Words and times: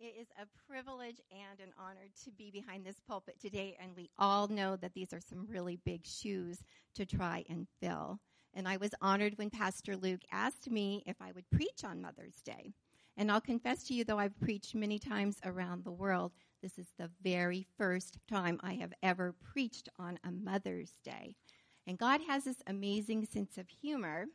It 0.00 0.14
is 0.20 0.28
a 0.40 0.46
privilege 0.70 1.20
and 1.32 1.58
an 1.58 1.74
honor 1.76 2.06
to 2.24 2.30
be 2.30 2.52
behind 2.52 2.86
this 2.86 3.00
pulpit 3.08 3.34
today, 3.40 3.76
and 3.82 3.96
we 3.96 4.10
all 4.16 4.46
know 4.46 4.76
that 4.76 4.94
these 4.94 5.12
are 5.12 5.20
some 5.20 5.44
really 5.48 5.80
big 5.84 6.06
shoes 6.06 6.62
to 6.94 7.04
try 7.04 7.44
and 7.50 7.66
fill. 7.80 8.20
And 8.54 8.68
I 8.68 8.76
was 8.76 8.94
honored 9.00 9.36
when 9.38 9.50
Pastor 9.50 9.96
Luke 9.96 10.20
asked 10.30 10.70
me 10.70 11.02
if 11.04 11.16
I 11.20 11.32
would 11.32 11.50
preach 11.50 11.82
on 11.82 12.00
Mother's 12.00 12.40
Day. 12.44 12.70
And 13.16 13.28
I'll 13.28 13.40
confess 13.40 13.82
to 13.84 13.94
you, 13.94 14.04
though 14.04 14.20
I've 14.20 14.38
preached 14.38 14.76
many 14.76 15.00
times 15.00 15.40
around 15.44 15.82
the 15.82 15.90
world, 15.90 16.30
this 16.62 16.78
is 16.78 16.86
the 16.96 17.10
very 17.24 17.66
first 17.76 18.18
time 18.28 18.60
I 18.62 18.74
have 18.74 18.92
ever 19.02 19.34
preached 19.52 19.88
on 19.98 20.20
a 20.22 20.30
Mother's 20.30 20.92
Day. 21.02 21.34
And 21.88 21.98
God 21.98 22.20
has 22.28 22.44
this 22.44 22.62
amazing 22.68 23.26
sense 23.26 23.58
of 23.58 23.68
humor, 23.68 24.26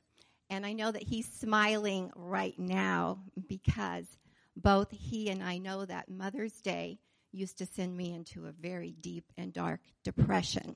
and 0.50 0.66
I 0.66 0.74
know 0.74 0.92
that 0.92 1.04
He's 1.04 1.32
smiling 1.32 2.12
right 2.18 2.60
now 2.60 3.20
because 3.48 4.18
both 4.56 4.92
he 4.92 5.30
and 5.30 5.44
I 5.44 5.58
know 5.58 5.86
that 5.86 6.10
Mother's 6.10 6.62
Day 6.62 7.00
used 7.32 7.58
to 7.58 7.66
send 7.66 7.98
me 7.98 8.14
into 8.14 8.46
a 8.46 8.52
very 8.52 8.96
deep 9.00 9.26
and 9.38 9.52
dark 9.52 9.82
depression. 10.04 10.76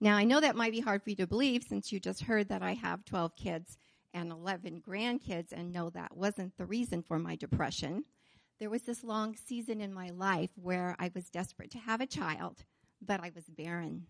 Now, 0.00 0.16
I 0.16 0.24
know 0.24 0.40
that 0.40 0.56
might 0.56 0.72
be 0.72 0.80
hard 0.80 1.02
for 1.02 1.10
you 1.10 1.16
to 1.16 1.26
believe 1.26 1.62
since 1.62 1.92
you 1.92 2.00
just 2.00 2.22
heard 2.22 2.48
that 2.48 2.62
I 2.62 2.74
have 2.74 3.04
12 3.04 3.36
kids 3.36 3.76
and 4.14 4.32
11 4.32 4.82
grandkids 4.86 5.52
and 5.52 5.72
know 5.72 5.90
that 5.90 6.16
wasn't 6.16 6.56
the 6.56 6.66
reason 6.66 7.02
for 7.02 7.18
my 7.18 7.36
depression. 7.36 8.04
There 8.58 8.70
was 8.70 8.82
this 8.82 9.04
long 9.04 9.36
season 9.36 9.80
in 9.80 9.92
my 9.92 10.10
life 10.10 10.50
where 10.56 10.96
I 10.98 11.10
was 11.14 11.30
desperate 11.30 11.70
to 11.72 11.78
have 11.78 12.00
a 12.00 12.06
child, 12.06 12.64
but 13.00 13.20
I 13.22 13.30
was 13.34 13.44
barren. 13.44 14.06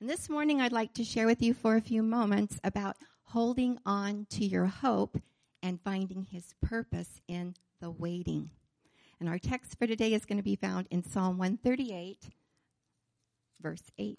And 0.00 0.08
this 0.08 0.28
morning 0.28 0.60
I'd 0.60 0.72
like 0.72 0.94
to 0.94 1.04
share 1.04 1.26
with 1.26 1.42
you 1.42 1.54
for 1.54 1.76
a 1.76 1.82
few 1.82 2.02
moments 2.02 2.58
about 2.64 2.96
holding 3.24 3.78
on 3.86 4.26
to 4.30 4.44
your 4.44 4.66
hope 4.66 5.18
and 5.62 5.80
finding 5.82 6.24
his 6.24 6.54
purpose 6.62 7.20
in 7.28 7.54
the 7.80 7.90
waiting. 7.90 8.50
And 9.18 9.28
our 9.28 9.38
text 9.38 9.78
for 9.78 9.86
today 9.86 10.12
is 10.14 10.24
going 10.24 10.38
to 10.38 10.42
be 10.42 10.56
found 10.56 10.86
in 10.90 11.02
Psalm 11.02 11.38
138, 11.38 12.30
verse 13.60 13.82
8. 13.98 14.18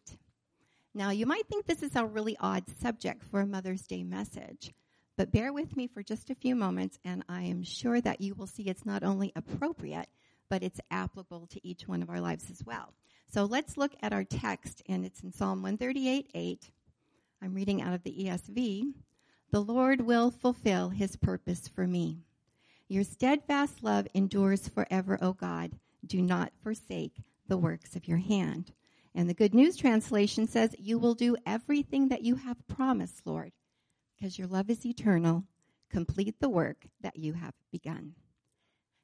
Now, 0.94 1.09
you 1.09 1.26
might 1.26 1.48
think 1.48 1.66
this 1.66 1.84
is 1.84 1.95
a 1.95 2.06
really 2.06 2.36
odd 2.39 2.64
subject 2.82 3.23
for 3.23 3.42
a 3.42 3.48
Mother's 3.48 3.88
Day 3.88 4.04
message, 4.04 4.73
but 5.17 5.32
bear 5.32 5.54
with 5.54 5.78
me 5.78 5.88
for 5.88 6.04
just 6.04 6.30
a 6.30 6.36
few 6.36 6.56
moments, 6.56 7.00
and 7.06 7.23
I 7.30 7.44
am 7.44 7.64
sure 7.64 8.02
that 8.02 8.22
you 8.22 8.36
will 8.36 8.48
see 8.48 8.64
it's 8.64 8.86
not 8.86 9.04
only 9.04 9.32
appropriate, 9.36 10.08
but 10.50 10.64
it's 10.64 10.82
applicable 10.92 11.48
to 11.48 11.66
each 11.67 11.88
one 11.88 12.02
of 12.02 12.09
our 12.09 12.20
lives 12.20 12.52
as 12.52 12.64
well. 12.66 12.94
So 13.32 13.45
let's 13.45 13.78
look 13.78 13.94
at 14.02 14.12
our 14.12 14.26
text, 14.26 14.82
and 14.89 15.06
it's 15.06 15.23
in 15.23 15.32
Psalm 15.32 15.62
138, 15.62 16.30
8. 16.34 16.72
I'm 17.42 17.54
reading 17.54 17.82
out 17.82 17.94
of 17.94 18.04
the 18.04 18.26
ESV. 18.26 18.94
The 19.52 19.62
Lord 19.62 20.02
will 20.02 20.30
fulfill 20.30 20.89
his 20.89 21.16
purpose 21.16 21.67
for 21.67 21.88
me. 21.88 22.20
Your 22.92 23.06
steadfast 23.06 23.84
love 23.84 24.06
endures 24.14 24.67
forever, 24.67 25.17
O 25.22 25.31
God. 25.31 25.80
Do 26.06 26.22
not 26.22 26.52
forsake 26.61 27.22
the 27.48 27.58
works 27.58 27.95
of 27.95 28.06
your 28.06 28.17
hand. 28.17 28.73
And 29.16 29.30
the 29.30 29.33
Good 29.33 29.53
News 29.53 29.78
translation 29.78 30.45
says, 30.45 30.75
You 30.78 31.00
will 31.00 31.14
do 31.14 31.38
everything 31.45 32.09
that 32.09 32.23
you 32.23 32.36
have 32.36 32.67
promised, 32.67 33.22
Lord, 33.25 33.53
because 34.14 34.38
your 34.38 34.50
love 34.50 34.70
is 34.70 34.86
eternal. 34.86 35.45
Complete 35.89 36.42
the 36.42 36.50
work 36.50 36.86
that 37.00 37.16
you 37.16 37.31
have 37.31 37.53
begun. 37.72 38.16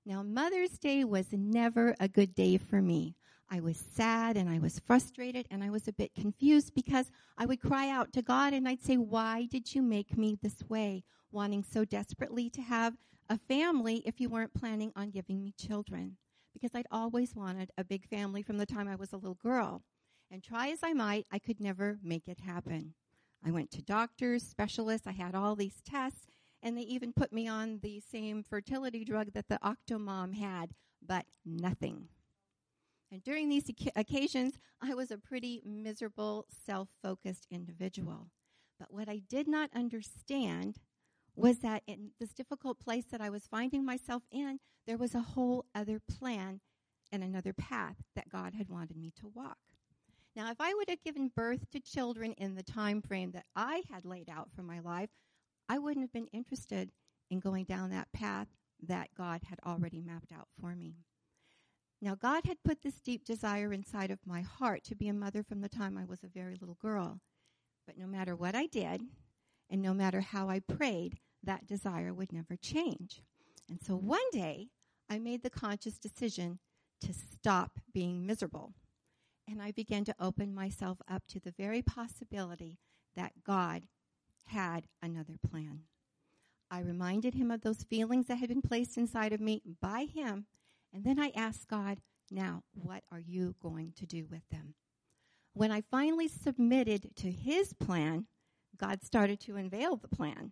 Now, 0.06 0.22
Mother's 0.22 0.78
Day 0.78 1.06
was 1.06 1.28
never 1.32 1.96
a 1.98 2.10
good 2.10 2.36
day 2.36 2.58
for 2.58 2.82
me. 2.82 3.16
I 3.50 3.62
was 3.62 3.78
sad 3.78 4.36
and 4.36 4.50
I 4.50 4.60
was 4.60 4.80
frustrated 4.80 5.48
and 5.50 5.64
I 5.64 5.70
was 5.70 5.88
a 5.88 5.94
bit 5.94 6.14
confused 6.14 6.74
because 6.76 7.12
I 7.38 7.46
would 7.46 7.62
cry 7.62 7.90
out 7.90 8.12
to 8.14 8.22
God 8.22 8.54
and 8.54 8.68
I'd 8.68 8.82
say, 8.82 8.98
Why 8.98 9.46
did 9.46 9.74
you 9.74 9.82
make 9.82 10.18
me 10.18 10.38
this 10.42 10.64
way? 10.68 11.04
Wanting 11.32 11.64
so 11.64 11.86
desperately 11.86 12.50
to 12.52 12.62
have 12.62 12.96
a 13.30 13.38
family 13.38 14.04
if 14.06 14.20
you 14.20 14.30
weren't 14.30 14.54
planning 14.54 14.92
on 14.96 15.12
giving 15.12 15.42
me 15.42 15.54
children. 15.58 16.18
Because 16.54 16.72
I'd 16.74 16.88
always 16.92 17.36
wanted 17.36 17.72
a 17.78 17.84
big 17.84 18.08
family 18.08 18.42
from 18.42 18.58
the 18.58 18.66
time 18.66 18.88
I 18.88 18.96
was 18.96 19.14
a 19.14 19.18
little 19.18 19.36
girl. 19.36 19.84
And 20.30 20.44
try 20.44 20.70
as 20.70 20.80
I 20.84 20.94
might, 20.94 21.26
I 21.32 21.40
could 21.40 21.62
never 21.62 22.00
make 22.04 22.28
it 22.28 22.40
happen. 22.40 22.96
I 23.46 23.52
went 23.52 23.72
to 23.72 23.82
doctors, 23.82 24.44
specialists, 24.44 25.08
I 25.08 25.12
had 25.12 25.36
all 25.36 25.56
these 25.56 25.82
tests, 25.86 26.28
and 26.62 26.78
they 26.78 26.82
even 26.82 27.14
put 27.14 27.32
me 27.32 27.48
on 27.48 27.80
the 27.82 28.02
same 28.02 28.44
fertility 28.44 29.06
drug 29.06 29.34
that 29.34 29.48
the 29.48 29.60
Octomom 29.64 30.34
had, 30.34 30.72
but 31.06 31.26
nothing. 31.46 32.10
And 33.12 33.24
during 33.24 33.50
these 33.50 33.70
occasions, 33.96 34.60
I 34.82 34.94
was 34.94 35.12
a 35.12 35.18
pretty 35.18 35.62
miserable, 35.66 36.46
self 36.66 36.90
focused 37.02 37.48
individual. 37.50 38.30
But 38.80 38.94
what 38.94 39.10
I 39.10 39.22
did 39.28 39.48
not 39.48 39.70
understand 39.74 40.80
was 41.36 41.60
that 41.60 41.84
in 41.88 42.12
this 42.20 42.34
difficult 42.34 42.80
place 42.80 43.06
that 43.12 43.22
I 43.22 43.30
was 43.30 43.48
finding 43.48 43.86
myself 43.86 44.24
in, 44.32 44.60
there 44.86 44.98
was 44.98 45.16
a 45.16 45.22
whole 45.22 45.66
other 45.74 46.00
plan 46.00 46.60
and 47.12 47.24
another 47.24 47.54
path 47.54 47.98
that 48.16 48.30
God 48.30 48.54
had 48.54 48.70
wanted 48.70 48.98
me 48.98 49.12
to 49.20 49.28
walk. 49.34 49.58
Now, 50.36 50.52
if 50.52 50.60
I 50.60 50.74
would 50.74 50.90
have 50.90 51.04
given 51.04 51.32
birth 51.36 51.70
to 51.72 51.80
children 51.80 52.34
in 52.34 52.56
the 52.56 52.64
time 52.64 53.02
frame 53.02 53.32
that 53.32 53.46
I 53.56 53.84
had 53.92 54.06
laid 54.06 54.30
out 54.30 54.50
for 54.56 54.62
my 54.62 54.80
life, 54.80 55.10
I 55.70 55.80
wouldn't 55.80 56.04
have 56.04 56.14
been 56.14 56.28
interested 56.28 56.92
in 57.30 57.40
going 57.40 57.66
down 57.66 57.90
that 57.90 58.12
path 58.12 58.48
that 58.88 59.10
God 59.18 59.42
had 59.50 59.60
already 59.66 60.02
mapped 60.02 60.32
out 60.32 60.48
for 60.60 60.76
me. 60.76 60.98
Now, 62.02 62.16
God 62.16 62.46
had 62.46 62.64
put 62.64 62.84
this 62.84 63.00
deep 63.02 63.26
desire 63.26 63.74
inside 63.74 64.12
of 64.12 64.20
my 64.26 64.42
heart 64.42 64.84
to 64.86 64.96
be 64.96 65.08
a 65.08 65.14
mother 65.14 65.42
from 65.42 65.62
the 65.62 65.70
time 65.70 65.98
I 65.98 66.06
was 66.06 66.24
a 66.24 66.28
very 66.28 66.56
little 66.56 66.78
girl. 66.80 67.22
But 67.88 67.98
no 67.98 68.06
matter 68.06 68.36
what 68.36 68.54
I 68.54 68.68
did, 68.68 69.02
and 69.70 69.82
no 69.82 69.94
matter 69.94 70.22
how 70.22 70.50
I 70.50 70.60
prayed, 70.60 71.18
that 71.44 71.66
desire 71.66 72.14
would 72.14 72.32
never 72.32 72.56
change. 72.56 73.24
And 73.70 73.82
so 73.82 73.96
one 73.96 74.30
day, 74.32 74.70
I 75.10 75.20
made 75.20 75.42
the 75.42 75.50
conscious 75.50 75.98
decision 75.98 76.60
to 77.02 77.14
stop 77.14 77.80
being 77.94 78.26
miserable. 78.26 78.74
And 79.50 79.62
I 79.62 79.72
began 79.72 80.04
to 80.06 80.16
open 80.20 80.54
myself 80.54 81.00
up 81.10 81.24
to 81.30 81.40
the 81.40 81.54
very 81.58 81.82
possibility 81.82 82.78
that 83.16 83.44
God 83.46 83.84
had 84.48 84.88
another 85.02 85.38
plan. 85.50 85.84
I 86.70 86.82
reminded 86.82 87.34
him 87.34 87.50
of 87.50 87.62
those 87.62 87.84
feelings 87.84 88.28
that 88.28 88.38
had 88.38 88.50
been 88.50 88.62
placed 88.62 88.98
inside 88.98 89.32
of 89.34 89.40
me 89.40 89.62
by 89.82 90.06
him 90.06 90.46
and 90.94 91.04
then 91.04 91.20
I 91.20 91.32
asked 91.36 91.68
God, 91.68 92.00
now, 92.30 92.64
what 92.74 93.04
are 93.12 93.20
you 93.20 93.56
going 93.62 93.94
to 93.98 94.06
do 94.06 94.28
with 94.30 94.48
them? 94.50 94.74
When 95.54 95.72
I 95.72 95.82
finally 95.82 96.28
submitted 96.28 97.16
to 97.18 97.32
his 97.32 97.74
plan, 97.74 98.26
God 98.78 99.02
started 99.04 99.40
to 99.42 99.56
unveil 99.56 99.96
the 99.96 100.08
plan. 100.08 100.52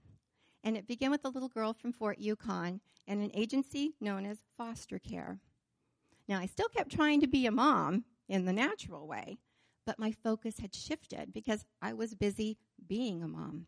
And 0.63 0.75
it 0.75 0.87
began 0.87 1.11
with 1.11 1.25
a 1.25 1.29
little 1.29 1.49
girl 1.49 1.73
from 1.73 1.93
Fort 1.93 2.17
Yukon 2.17 2.81
and 3.07 3.21
an 3.21 3.31
agency 3.33 3.93
known 4.01 4.25
as 4.25 4.39
foster 4.57 4.97
care. 4.97 5.39
Now, 6.27 6.39
I 6.39 6.47
still 6.47 6.69
kept 6.69 6.91
trying 6.91 7.21
to 7.21 7.27
be 7.27 7.45
a 7.45 7.51
mom 7.51 8.05
in 8.27 8.45
the 8.45 8.53
natural 8.53 9.07
way, 9.07 9.37
but 9.85 9.99
my 9.99 10.11
focus 10.11 10.59
had 10.59 10.73
shifted 10.73 11.33
because 11.33 11.65
I 11.81 11.93
was 11.93 12.15
busy 12.15 12.57
being 12.87 13.21
a 13.21 13.27
mom. 13.27 13.67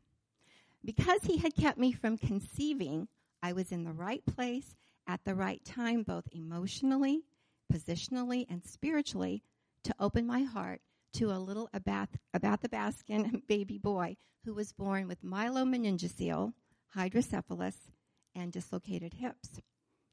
Because 0.84 1.24
he 1.24 1.38
had 1.38 1.56
kept 1.56 1.78
me 1.78 1.92
from 1.92 2.18
conceiving, 2.18 3.08
I 3.44 3.54
was 3.54 3.72
in 3.72 3.84
the 3.84 3.94
right 3.94 4.26
place 4.26 4.76
at 5.08 5.24
the 5.24 5.36
right 5.36 5.64
time, 5.64 6.04
both 6.04 6.28
emotionally, 6.32 7.24
positionally, 7.72 8.46
and 8.50 8.64
spiritually, 8.64 9.44
to 9.84 9.96
open 10.00 10.28
my 10.28 10.42
heart 10.44 10.82
to 11.14 11.32
a 11.32 11.40
little 11.40 11.70
about, 11.74 12.10
Athabaskan 12.36 13.42
baby 13.48 13.78
boy 13.78 14.18
who 14.46 14.54
was 14.54 14.72
born 14.74 15.08
with 15.08 15.24
myelomeningocele, 15.24 16.54
hydrocephalus, 16.96 17.76
and 18.36 18.52
dislocated 18.52 19.14
hips. 19.14 19.60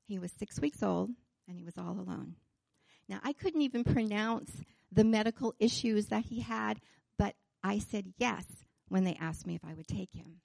He 0.06 0.18
was 0.18 0.32
six 0.32 0.60
weeks 0.60 0.82
old 0.82 1.10
and 1.46 1.58
he 1.58 1.64
was 1.64 1.76
all 1.76 2.00
alone. 2.00 2.36
Now, 3.08 3.20
I 3.22 3.32
couldn't 3.32 3.62
even 3.62 3.84
pronounce 3.84 4.50
the 4.90 5.04
medical 5.04 5.54
issues 5.58 6.06
that 6.06 6.24
he 6.24 6.40
had, 6.40 6.80
but 7.18 7.34
I 7.62 7.78
said 7.78 8.14
yes 8.16 8.44
when 8.88 9.04
they 9.04 9.16
asked 9.20 9.46
me 9.46 9.54
if 9.54 9.64
I 9.64 9.74
would 9.74 9.88
take 9.88 10.12
him. 10.14 10.40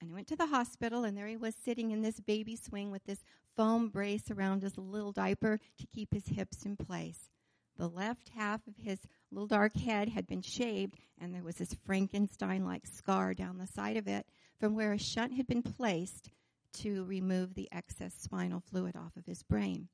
And 0.00 0.10
I 0.10 0.14
went 0.14 0.28
to 0.28 0.36
the 0.36 0.46
hospital, 0.46 1.04
and 1.04 1.16
there 1.16 1.26
he 1.26 1.36
was 1.36 1.54
sitting 1.54 1.90
in 1.90 2.00
this 2.00 2.20
baby 2.20 2.56
swing 2.56 2.90
with 2.90 3.04
this 3.04 3.22
foam 3.54 3.88
brace 3.88 4.30
around 4.30 4.62
his 4.62 4.78
little 4.78 5.12
diaper 5.12 5.60
to 5.78 5.86
keep 5.86 6.14
his 6.14 6.28
hips 6.28 6.64
in 6.64 6.76
place. 6.76 7.28
The 7.76 7.88
left 7.88 8.30
half 8.30 8.66
of 8.66 8.76
his 8.76 9.00
little 9.30 9.46
dark 9.46 9.76
head 9.76 10.08
had 10.08 10.26
been 10.26 10.42
shaved, 10.42 10.94
and 11.18 11.34
there 11.34 11.42
was 11.42 11.56
this 11.56 11.74
Frankenstein 11.84 12.64
like 12.64 12.86
scar 12.86 13.34
down 13.34 13.58
the 13.58 13.66
side 13.66 13.96
of 13.96 14.08
it 14.08 14.26
from 14.58 14.74
where 14.74 14.92
a 14.92 14.98
shunt 14.98 15.34
had 15.34 15.46
been 15.46 15.62
placed 15.62 16.30
to 16.72 17.04
remove 17.04 17.54
the 17.54 17.68
excess 17.72 18.14
spinal 18.14 18.60
fluid 18.60 18.96
off 18.96 19.16
of 19.16 19.26
his 19.26 19.42
brain. 19.42 19.88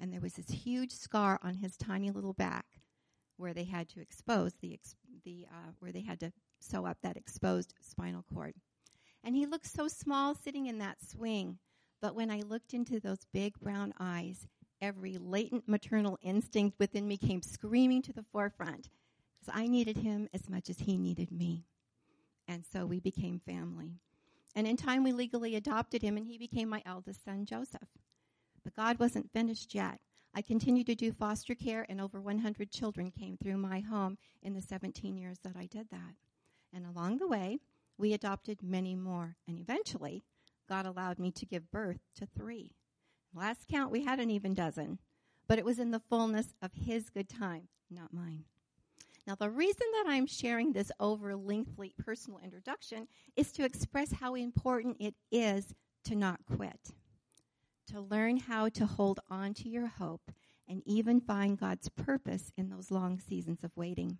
And 0.00 0.12
there 0.12 0.20
was 0.20 0.34
this 0.34 0.50
huge 0.50 0.92
scar 0.92 1.38
on 1.42 1.54
his 1.54 1.76
tiny 1.76 2.10
little 2.10 2.32
back 2.32 2.66
where 3.36 3.54
they 3.54 3.64
had 3.64 3.88
to 3.90 4.00
expose 4.00 4.54
the, 4.60 4.78
the 5.24 5.46
uh, 5.50 5.70
where 5.78 5.92
they 5.92 6.02
had 6.02 6.20
to 6.20 6.32
sew 6.60 6.86
up 6.86 6.98
that 7.02 7.16
exposed 7.16 7.74
spinal 7.80 8.24
cord. 8.32 8.54
And 9.24 9.36
he 9.36 9.46
looked 9.46 9.66
so 9.66 9.88
small 9.88 10.34
sitting 10.34 10.66
in 10.66 10.78
that 10.78 10.98
swing. 11.00 11.58
But 12.00 12.14
when 12.14 12.30
I 12.30 12.40
looked 12.40 12.74
into 12.74 12.98
those 12.98 13.26
big 13.32 13.58
brown 13.60 13.94
eyes, 14.00 14.48
every 14.80 15.16
latent 15.18 15.68
maternal 15.68 16.18
instinct 16.22 16.78
within 16.78 17.06
me 17.06 17.16
came 17.16 17.40
screaming 17.40 18.02
to 18.02 18.12
the 18.12 18.24
forefront 18.32 18.88
because 19.38 19.54
I 19.56 19.68
needed 19.68 19.98
him 19.98 20.28
as 20.34 20.48
much 20.48 20.68
as 20.68 20.80
he 20.80 20.96
needed 20.96 21.30
me. 21.30 21.64
And 22.48 22.64
so 22.66 22.84
we 22.84 22.98
became 22.98 23.40
family. 23.46 24.00
And 24.54 24.66
in 24.66 24.76
time, 24.76 25.04
we 25.04 25.12
legally 25.12 25.56
adopted 25.56 26.02
him, 26.02 26.16
and 26.16 26.26
he 26.26 26.36
became 26.36 26.68
my 26.68 26.82
eldest 26.84 27.24
son, 27.24 27.46
Joseph. 27.46 27.88
But 28.62 28.76
God 28.76 28.98
wasn't 28.98 29.32
finished 29.32 29.74
yet. 29.74 30.00
I 30.34 30.42
continued 30.42 30.86
to 30.86 30.94
do 30.94 31.12
foster 31.12 31.54
care, 31.54 31.86
and 31.88 32.00
over 32.00 32.20
100 32.20 32.70
children 32.70 33.10
came 33.10 33.36
through 33.36 33.56
my 33.58 33.80
home 33.80 34.18
in 34.42 34.54
the 34.54 34.62
17 34.62 35.16
years 35.16 35.38
that 35.44 35.56
I 35.56 35.66
did 35.66 35.88
that. 35.90 36.16
And 36.72 36.86
along 36.86 37.18
the 37.18 37.28
way, 37.28 37.60
we 37.98 38.12
adopted 38.12 38.62
many 38.62 38.94
more. 38.94 39.36
And 39.46 39.58
eventually, 39.58 40.24
God 40.68 40.86
allowed 40.86 41.18
me 41.18 41.30
to 41.32 41.46
give 41.46 41.70
birth 41.70 42.00
to 42.16 42.26
three. 42.26 42.72
Last 43.34 43.68
count, 43.68 43.90
we 43.90 44.04
had 44.04 44.20
an 44.20 44.30
even 44.30 44.54
dozen, 44.54 44.98
but 45.48 45.58
it 45.58 45.64
was 45.64 45.78
in 45.78 45.90
the 45.90 46.00
fullness 46.00 46.54
of 46.60 46.72
His 46.74 47.10
good 47.10 47.28
time, 47.28 47.68
not 47.90 48.12
mine. 48.12 48.44
Now, 49.26 49.36
the 49.36 49.50
reason 49.50 49.86
that 49.92 50.06
I'm 50.08 50.26
sharing 50.26 50.72
this 50.72 50.90
over 50.98 51.36
lengthy 51.36 51.94
personal 51.96 52.40
introduction 52.42 53.06
is 53.36 53.52
to 53.52 53.64
express 53.64 54.12
how 54.12 54.34
important 54.34 54.96
it 54.98 55.14
is 55.30 55.74
to 56.04 56.16
not 56.16 56.40
quit, 56.56 56.90
to 57.88 58.00
learn 58.00 58.38
how 58.38 58.68
to 58.70 58.84
hold 58.84 59.20
on 59.30 59.54
to 59.54 59.68
your 59.68 59.86
hope 59.86 60.32
and 60.68 60.82
even 60.86 61.20
find 61.20 61.58
God's 61.58 61.88
purpose 61.88 62.50
in 62.56 62.68
those 62.68 62.90
long 62.90 63.20
seasons 63.20 63.62
of 63.62 63.70
waiting. 63.76 64.18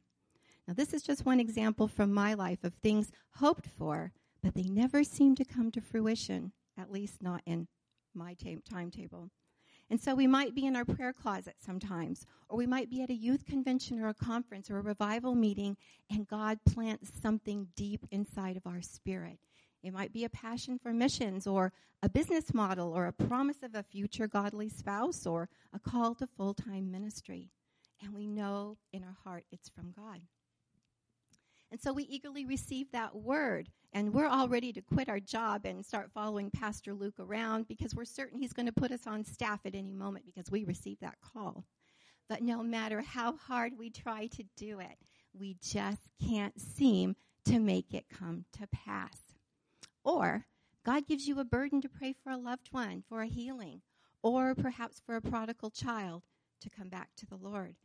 Now, 0.72 0.76
this 0.76 0.94
is 0.94 1.02
just 1.02 1.26
one 1.26 1.38
example 1.38 1.86
from 1.86 2.14
my 2.14 2.32
life 2.32 2.64
of 2.64 2.72
things 2.72 3.12
hoped 3.32 3.66
for, 3.66 4.10
but 4.42 4.54
they 4.54 4.62
never 4.62 5.04
seem 5.04 5.34
to 5.34 5.44
come 5.44 5.70
to 5.70 5.82
fruition, 5.82 6.52
at 6.78 6.90
least 6.90 7.22
not 7.22 7.42
in 7.44 7.68
my 8.14 8.34
timetable. 8.64 9.28
And 9.90 10.00
so 10.00 10.14
we 10.14 10.26
might 10.26 10.54
be 10.54 10.64
in 10.64 10.74
our 10.74 10.86
prayer 10.86 11.12
closet 11.12 11.56
sometimes, 11.58 12.24
or 12.48 12.56
we 12.56 12.66
might 12.66 12.88
be 12.88 13.02
at 13.02 13.10
a 13.10 13.14
youth 13.14 13.44
convention 13.44 14.00
or 14.00 14.08
a 14.08 14.14
conference 14.14 14.70
or 14.70 14.78
a 14.78 14.82
revival 14.82 15.34
meeting, 15.34 15.76
and 16.10 16.26
God 16.26 16.58
plants 16.64 17.10
something 17.20 17.68
deep 17.76 18.06
inside 18.10 18.56
of 18.56 18.66
our 18.66 18.80
spirit. 18.80 19.40
It 19.82 19.92
might 19.92 20.14
be 20.14 20.24
a 20.24 20.30
passion 20.30 20.78
for 20.78 20.94
missions, 20.94 21.46
or 21.46 21.70
a 22.02 22.08
business 22.08 22.54
model, 22.54 22.94
or 22.94 23.04
a 23.04 23.12
promise 23.12 23.62
of 23.62 23.74
a 23.74 23.82
future 23.82 24.26
godly 24.26 24.70
spouse, 24.70 25.26
or 25.26 25.50
a 25.74 25.78
call 25.78 26.14
to 26.14 26.26
full 26.26 26.54
time 26.54 26.90
ministry. 26.90 27.50
And 28.02 28.14
we 28.14 28.26
know 28.26 28.78
in 28.90 29.04
our 29.04 29.18
heart 29.22 29.44
it's 29.52 29.68
from 29.68 29.92
God. 29.94 30.22
And 31.72 31.80
so 31.80 31.90
we 31.90 32.02
eagerly 32.04 32.44
receive 32.44 32.92
that 32.92 33.16
word. 33.16 33.70
And 33.94 34.12
we're 34.12 34.28
all 34.28 34.46
ready 34.46 34.74
to 34.74 34.82
quit 34.82 35.08
our 35.08 35.20
job 35.20 35.64
and 35.64 35.84
start 35.84 36.10
following 36.12 36.50
Pastor 36.50 36.92
Luke 36.92 37.18
around 37.18 37.66
because 37.66 37.94
we're 37.94 38.04
certain 38.04 38.38
he's 38.38 38.52
going 38.52 38.66
to 38.66 38.72
put 38.72 38.92
us 38.92 39.06
on 39.06 39.24
staff 39.24 39.60
at 39.64 39.74
any 39.74 39.94
moment 39.94 40.26
because 40.26 40.50
we 40.50 40.64
received 40.64 41.00
that 41.00 41.16
call. 41.22 41.64
But 42.28 42.42
no 42.42 42.62
matter 42.62 43.00
how 43.00 43.36
hard 43.36 43.72
we 43.78 43.88
try 43.88 44.26
to 44.26 44.44
do 44.54 44.80
it, 44.80 44.98
we 45.32 45.56
just 45.62 46.02
can't 46.22 46.60
seem 46.60 47.16
to 47.46 47.58
make 47.58 47.94
it 47.94 48.04
come 48.10 48.44
to 48.52 48.66
pass. 48.66 49.16
Or 50.04 50.44
God 50.84 51.06
gives 51.06 51.26
you 51.26 51.40
a 51.40 51.44
burden 51.44 51.80
to 51.80 51.88
pray 51.88 52.14
for 52.22 52.30
a 52.30 52.36
loved 52.36 52.68
one, 52.70 53.02
for 53.08 53.22
a 53.22 53.26
healing, 53.26 53.80
or 54.22 54.54
perhaps 54.54 55.00
for 55.00 55.16
a 55.16 55.22
prodigal 55.22 55.70
child 55.70 56.22
to 56.60 56.68
come 56.68 56.90
back 56.90 57.10
to 57.16 57.26
the 57.26 57.36
Lord. 57.36 57.76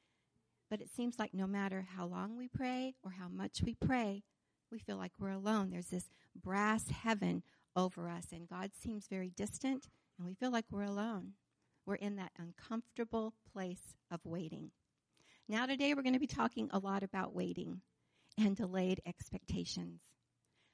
But 0.69 0.81
it 0.81 0.89
seems 0.89 1.17
like 1.17 1.33
no 1.33 1.47
matter 1.47 1.87
how 1.95 2.05
long 2.05 2.37
we 2.37 2.47
pray 2.47 2.95
or 3.03 3.11
how 3.11 3.29
much 3.29 3.61
we 3.63 3.73
pray, 3.73 4.23
we 4.71 4.79
feel 4.79 4.97
like 4.97 5.13
we're 5.17 5.29
alone. 5.29 5.69
There's 5.69 5.87
this 5.87 6.09
brass 6.35 6.89
heaven 6.89 7.43
over 7.75 8.09
us, 8.09 8.27
and 8.31 8.49
God 8.49 8.71
seems 8.73 9.07
very 9.07 9.29
distant, 9.29 9.87
and 10.17 10.27
we 10.27 10.33
feel 10.33 10.51
like 10.51 10.65
we're 10.69 10.83
alone. 10.83 11.33
We're 11.85 11.95
in 11.95 12.17
that 12.17 12.33
uncomfortable 12.37 13.33
place 13.53 13.93
of 14.11 14.19
waiting. 14.25 14.71
Now, 15.47 15.65
today, 15.65 15.93
we're 15.93 16.01
going 16.01 16.13
to 16.13 16.19
be 16.19 16.27
talking 16.27 16.69
a 16.71 16.79
lot 16.79 17.03
about 17.03 17.33
waiting 17.33 17.79
and 18.37 18.55
delayed 18.55 19.01
expectations. 19.05 20.01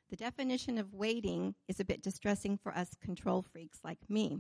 The 0.10 0.16
definition 0.16 0.80
of 0.80 0.94
waiting 0.94 1.54
is 1.68 1.80
a 1.80 1.86
bit 1.86 2.02
distressing 2.02 2.58
for 2.58 2.76
us 2.76 2.90
control 3.02 3.44
freaks 3.44 3.80
like 3.84 4.00
me. 4.10 4.40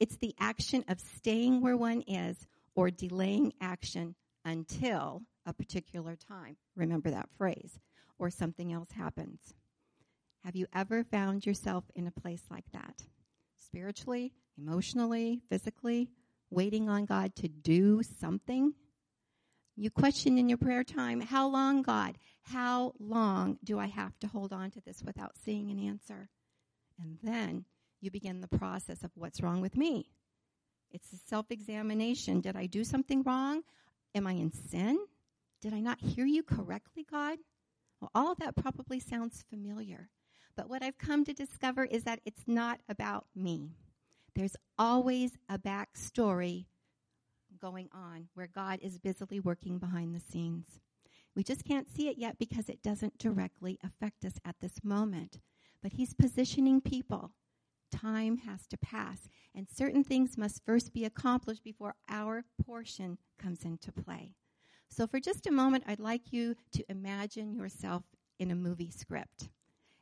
It's 0.00 0.16
the 0.16 0.34
action 0.38 0.84
of 0.88 1.00
staying 1.00 1.60
where 1.60 1.76
one 1.76 2.02
is 2.06 2.46
or 2.74 2.90
delaying 2.90 3.52
action 3.60 4.14
until 4.46 5.22
a 5.44 5.52
particular 5.52 6.16
time. 6.16 6.56
Remember 6.76 7.10
that 7.10 7.28
phrase. 7.36 7.78
Or 8.18 8.30
something 8.30 8.72
else 8.72 8.92
happens. 8.92 9.52
Have 10.42 10.56
you 10.56 10.66
ever 10.74 11.04
found 11.04 11.44
yourself 11.44 11.84
in 11.94 12.06
a 12.06 12.10
place 12.12 12.44
like 12.50 12.64
that? 12.72 13.02
Spiritually, 13.58 14.32
emotionally, 14.56 15.42
physically, 15.50 16.08
waiting 16.48 16.88
on 16.88 17.04
God 17.04 17.34
to 17.36 17.48
do 17.48 18.02
something? 18.02 18.72
You 19.74 19.90
question 19.90 20.38
in 20.38 20.48
your 20.48 20.56
prayer 20.56 20.84
time, 20.84 21.20
How 21.20 21.48
long, 21.48 21.82
God? 21.82 22.16
How 22.42 22.94
long 22.98 23.58
do 23.64 23.78
I 23.78 23.86
have 23.86 24.18
to 24.20 24.28
hold 24.28 24.52
on 24.52 24.70
to 24.70 24.80
this 24.80 25.02
without 25.04 25.36
seeing 25.44 25.70
an 25.70 25.78
answer? 25.78 26.30
And 27.02 27.18
then 27.22 27.64
you 28.00 28.10
begin 28.10 28.40
the 28.40 28.58
process 28.58 29.02
of 29.02 29.10
what's 29.14 29.42
wrong 29.42 29.60
with 29.60 29.76
me. 29.76 30.08
It's 30.92 31.12
a 31.12 31.18
self 31.28 31.50
examination. 31.50 32.40
Did 32.40 32.56
I 32.56 32.66
do 32.66 32.84
something 32.84 33.22
wrong? 33.24 33.62
Am 34.16 34.26
I 34.26 34.32
in 34.32 34.50
sin? 34.50 34.98
Did 35.60 35.74
I 35.74 35.80
not 35.80 36.00
hear 36.00 36.24
you 36.24 36.42
correctly, 36.42 37.04
God? 37.08 37.36
Well, 38.00 38.10
all 38.14 38.34
that 38.36 38.56
probably 38.56 38.98
sounds 38.98 39.44
familiar. 39.50 40.08
But 40.56 40.70
what 40.70 40.82
I've 40.82 40.96
come 40.96 41.22
to 41.26 41.34
discover 41.34 41.84
is 41.84 42.04
that 42.04 42.20
it's 42.24 42.44
not 42.46 42.80
about 42.88 43.26
me. 43.36 43.72
There's 44.34 44.56
always 44.78 45.32
a 45.50 45.58
backstory 45.58 46.64
going 47.60 47.90
on 47.92 48.28
where 48.32 48.46
God 48.46 48.78
is 48.80 48.98
busily 48.98 49.38
working 49.38 49.76
behind 49.76 50.14
the 50.14 50.20
scenes. 50.20 50.80
We 51.34 51.44
just 51.44 51.66
can't 51.66 51.86
see 51.86 52.08
it 52.08 52.16
yet 52.16 52.38
because 52.38 52.70
it 52.70 52.82
doesn't 52.82 53.18
directly 53.18 53.78
affect 53.84 54.24
us 54.24 54.40
at 54.46 54.56
this 54.62 54.82
moment. 54.82 55.40
But 55.82 55.92
He's 55.92 56.14
positioning 56.14 56.80
people 56.80 57.32
time 57.98 58.38
has 58.38 58.66
to 58.68 58.76
pass, 58.76 59.28
and 59.54 59.68
certain 59.68 60.04
things 60.04 60.36
must 60.36 60.64
first 60.64 60.92
be 60.92 61.04
accomplished 61.04 61.64
before 61.64 61.94
our 62.08 62.44
portion 62.64 63.18
comes 63.38 63.64
into 63.64 63.92
play. 63.92 64.34
So, 64.88 65.06
for 65.06 65.20
just 65.20 65.46
a 65.46 65.52
moment, 65.52 65.84
I'd 65.86 66.00
like 66.00 66.32
you 66.32 66.54
to 66.72 66.84
imagine 66.88 67.54
yourself 67.54 68.04
in 68.38 68.50
a 68.50 68.54
movie 68.54 68.90
script. 68.90 69.48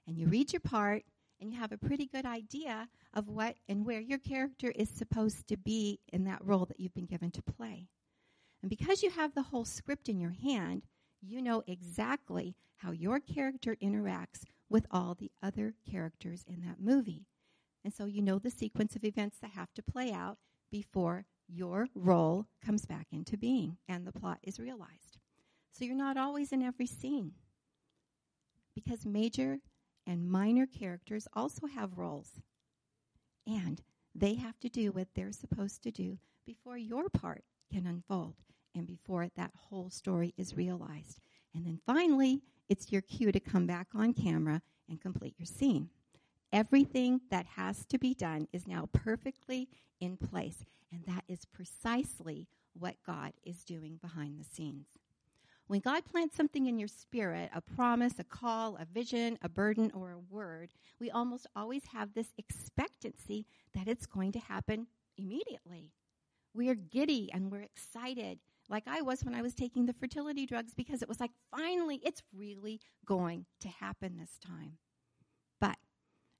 And 0.06 0.18
you 0.18 0.26
read 0.26 0.52
your 0.52 0.60
part, 0.60 1.04
and 1.40 1.52
you 1.52 1.58
have 1.58 1.72
a 1.72 1.78
pretty 1.78 2.06
good 2.06 2.26
idea 2.26 2.88
of 3.12 3.28
what 3.28 3.56
and 3.68 3.84
where 3.84 4.00
your 4.00 4.18
character 4.18 4.72
is 4.74 4.88
supposed 4.88 5.46
to 5.48 5.56
be 5.56 6.00
in 6.12 6.24
that 6.24 6.44
role 6.44 6.66
that 6.66 6.80
you've 6.80 6.94
been 6.94 7.06
given 7.06 7.30
to 7.32 7.42
play. 7.42 7.88
And 8.62 8.70
because 8.70 9.02
you 9.02 9.10
have 9.10 9.34
the 9.34 9.42
whole 9.42 9.64
script 9.64 10.08
in 10.08 10.20
your 10.20 10.34
hand, 10.42 10.86
you 11.20 11.42
know 11.42 11.62
exactly 11.66 12.56
how 12.76 12.92
your 12.92 13.20
character 13.20 13.76
interacts 13.82 14.44
with 14.68 14.86
all 14.90 15.14
the 15.14 15.30
other 15.42 15.74
characters 15.90 16.44
in 16.46 16.62
that 16.62 16.80
movie. 16.80 17.26
And 17.84 17.92
so 17.92 18.06
you 18.06 18.22
know 18.22 18.38
the 18.38 18.50
sequence 18.50 18.96
of 18.96 19.04
events 19.04 19.38
that 19.40 19.50
have 19.52 19.72
to 19.74 19.82
play 19.82 20.12
out 20.12 20.38
before 20.70 21.26
your 21.46 21.88
role 21.94 22.46
comes 22.64 22.86
back 22.86 23.08
into 23.12 23.36
being 23.36 23.76
and 23.86 24.06
the 24.06 24.12
plot 24.12 24.38
is 24.42 24.58
realized. 24.58 25.18
So 25.72 25.84
you're 25.84 25.94
not 25.94 26.16
always 26.16 26.52
in 26.52 26.62
every 26.62 26.86
scene. 26.86 27.32
Because 28.74 29.04
major 29.04 29.58
and 30.06 30.30
minor 30.30 30.66
characters 30.66 31.28
also 31.34 31.66
have 31.66 31.98
roles. 31.98 32.40
And 33.46 33.82
they 34.14 34.34
have 34.34 34.58
to 34.60 34.68
do 34.68 34.92
what 34.92 35.08
they're 35.14 35.32
supposed 35.32 35.82
to 35.82 35.90
do 35.90 36.18
before 36.46 36.78
your 36.78 37.08
part 37.08 37.44
can 37.70 37.86
unfold 37.86 38.36
and 38.74 38.86
before 38.86 39.28
that 39.36 39.52
whole 39.68 39.90
story 39.90 40.34
is 40.36 40.56
realized. 40.56 41.20
And 41.54 41.66
then 41.66 41.80
finally, 41.86 42.42
it's 42.68 42.90
your 42.90 43.02
cue 43.02 43.32
to 43.32 43.40
come 43.40 43.66
back 43.66 43.88
on 43.94 44.12
camera 44.14 44.62
and 44.88 45.00
complete 45.00 45.34
your 45.38 45.46
scene. 45.46 45.90
Everything 46.54 47.20
that 47.32 47.46
has 47.56 47.84
to 47.86 47.98
be 47.98 48.14
done 48.14 48.46
is 48.52 48.68
now 48.68 48.88
perfectly 48.92 49.68
in 49.98 50.16
place. 50.16 50.64
And 50.92 51.04
that 51.04 51.24
is 51.26 51.44
precisely 51.46 52.46
what 52.78 52.94
God 53.04 53.32
is 53.42 53.64
doing 53.64 53.98
behind 54.00 54.38
the 54.38 54.44
scenes. 54.44 54.86
When 55.66 55.80
God 55.80 56.04
plants 56.04 56.36
something 56.36 56.66
in 56.66 56.78
your 56.78 56.86
spirit, 56.86 57.50
a 57.52 57.60
promise, 57.60 58.20
a 58.20 58.24
call, 58.24 58.76
a 58.76 58.84
vision, 58.84 59.36
a 59.42 59.48
burden, 59.48 59.90
or 59.92 60.12
a 60.12 60.32
word, 60.32 60.70
we 61.00 61.10
almost 61.10 61.48
always 61.56 61.86
have 61.92 62.14
this 62.14 62.32
expectancy 62.38 63.46
that 63.74 63.88
it's 63.88 64.06
going 64.06 64.30
to 64.30 64.38
happen 64.38 64.86
immediately. 65.18 65.90
We 66.54 66.68
are 66.68 66.76
giddy 66.76 67.30
and 67.32 67.50
we're 67.50 67.62
excited, 67.62 68.38
like 68.68 68.84
I 68.86 69.02
was 69.02 69.24
when 69.24 69.34
I 69.34 69.42
was 69.42 69.54
taking 69.54 69.86
the 69.86 69.92
fertility 69.92 70.46
drugs, 70.46 70.72
because 70.72 71.02
it 71.02 71.08
was 71.08 71.18
like, 71.18 71.32
finally, 71.50 72.00
it's 72.04 72.22
really 72.32 72.80
going 73.04 73.46
to 73.60 73.68
happen 73.68 74.18
this 74.18 74.38
time. 74.38 74.78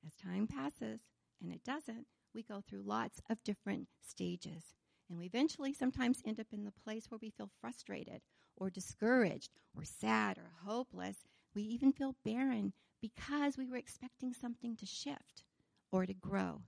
As 0.05 0.15
time 0.15 0.47
passes, 0.47 1.01
and 1.41 1.53
it 1.53 1.65
doesn't, 1.65 2.07
we 2.35 2.43
go 2.43 2.61
through 2.61 2.83
lots 2.83 3.21
of 3.31 3.43
different 3.45 3.89
stages. 4.07 4.75
And 5.09 5.19
we 5.19 5.27
eventually 5.27 5.73
sometimes 5.73 6.23
end 6.25 6.41
up 6.41 6.49
in 6.53 6.65
the 6.65 6.73
place 6.73 7.11
where 7.11 7.19
we 7.21 7.31
feel 7.31 7.51
frustrated 7.61 8.21
or 8.57 8.71
discouraged 8.71 9.51
or 9.77 9.85
sad 9.85 10.39
or 10.39 10.51
hopeless. 10.65 11.19
We 11.55 11.63
even 11.63 11.93
feel 11.93 12.17
barren 12.25 12.73
because 13.01 13.57
we 13.57 13.69
were 13.69 13.77
expecting 13.77 14.33
something 14.33 14.77
to 14.77 14.87
shift 14.87 15.45
or 15.93 16.07
to 16.07 16.15
grow, 16.15 16.63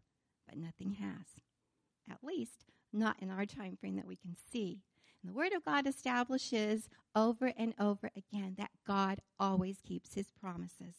but 0.46 0.58
nothing 0.58 0.92
has. 0.92 1.40
At 2.10 2.22
least 2.22 2.64
not 2.92 3.20
in 3.20 3.30
our 3.30 3.46
time 3.46 3.76
frame 3.76 3.96
that 3.96 4.06
we 4.06 4.16
can 4.16 4.36
see. 4.52 4.82
And 5.22 5.30
the 5.30 5.36
Word 5.36 5.52
of 5.52 5.64
God 5.64 5.86
establishes 5.86 6.88
over 7.14 7.52
and 7.56 7.74
over 7.78 8.10
again 8.16 8.54
that 8.58 8.70
God 8.86 9.20
always 9.40 9.80
keeps 9.80 10.14
His 10.14 10.30
promises. 10.30 10.94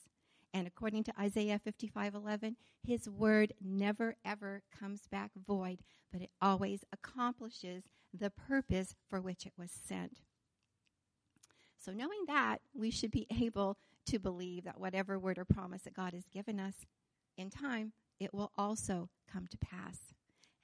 And 0.58 0.66
according 0.66 1.04
to 1.04 1.22
Isaiah 1.22 1.60
55:11, 1.60 2.56
his 2.82 3.08
word 3.08 3.54
never 3.62 4.16
ever 4.26 4.64
comes 4.72 5.06
back 5.06 5.30
void, 5.36 5.84
but 6.12 6.20
it 6.20 6.32
always 6.42 6.84
accomplishes 6.92 7.84
the 8.12 8.32
purpose 8.32 8.96
for 9.08 9.22
which 9.22 9.46
it 9.46 9.54
was 9.56 9.70
sent. 9.70 10.24
So 11.78 11.94
knowing 11.94 12.26
that, 12.26 12.62
we 12.74 12.90
should 12.90 13.12
be 13.12 13.28
able 13.30 13.78
to 14.08 14.18
believe 14.18 14.64
that 14.64 14.80
whatever 14.80 15.20
word 15.20 15.38
or 15.38 15.46
promise 15.46 15.84
that 15.84 15.94
God 15.94 16.14
has 16.14 16.28
given 16.28 16.60
us 16.60 16.88
in 17.38 17.52
time, 17.52 17.94
it 18.20 18.34
will 18.34 18.52
also 18.58 19.10
come 19.32 19.46
to 19.46 19.60
pass. 19.60 20.16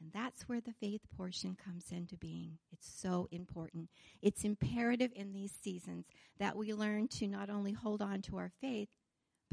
And 0.02 0.12
that's 0.12 0.50
where 0.50 0.60
the 0.60 0.74
faith 0.74 1.02
portion 1.16 1.56
comes 1.56 1.92
into 1.92 2.18
being. 2.18 2.58
It's 2.72 2.92
so 2.92 3.28
important. 3.32 3.92
It's 4.24 4.44
imperative 4.44 5.12
in 5.16 5.34
these 5.34 5.52
seasons 5.52 6.08
that 6.40 6.58
we 6.58 6.74
learn 6.74 7.10
to 7.10 7.28
not 7.28 7.52
only 7.52 7.74
hold 7.74 8.02
on 8.02 8.24
to 8.24 8.38
our 8.38 8.50
faith, 8.60 8.90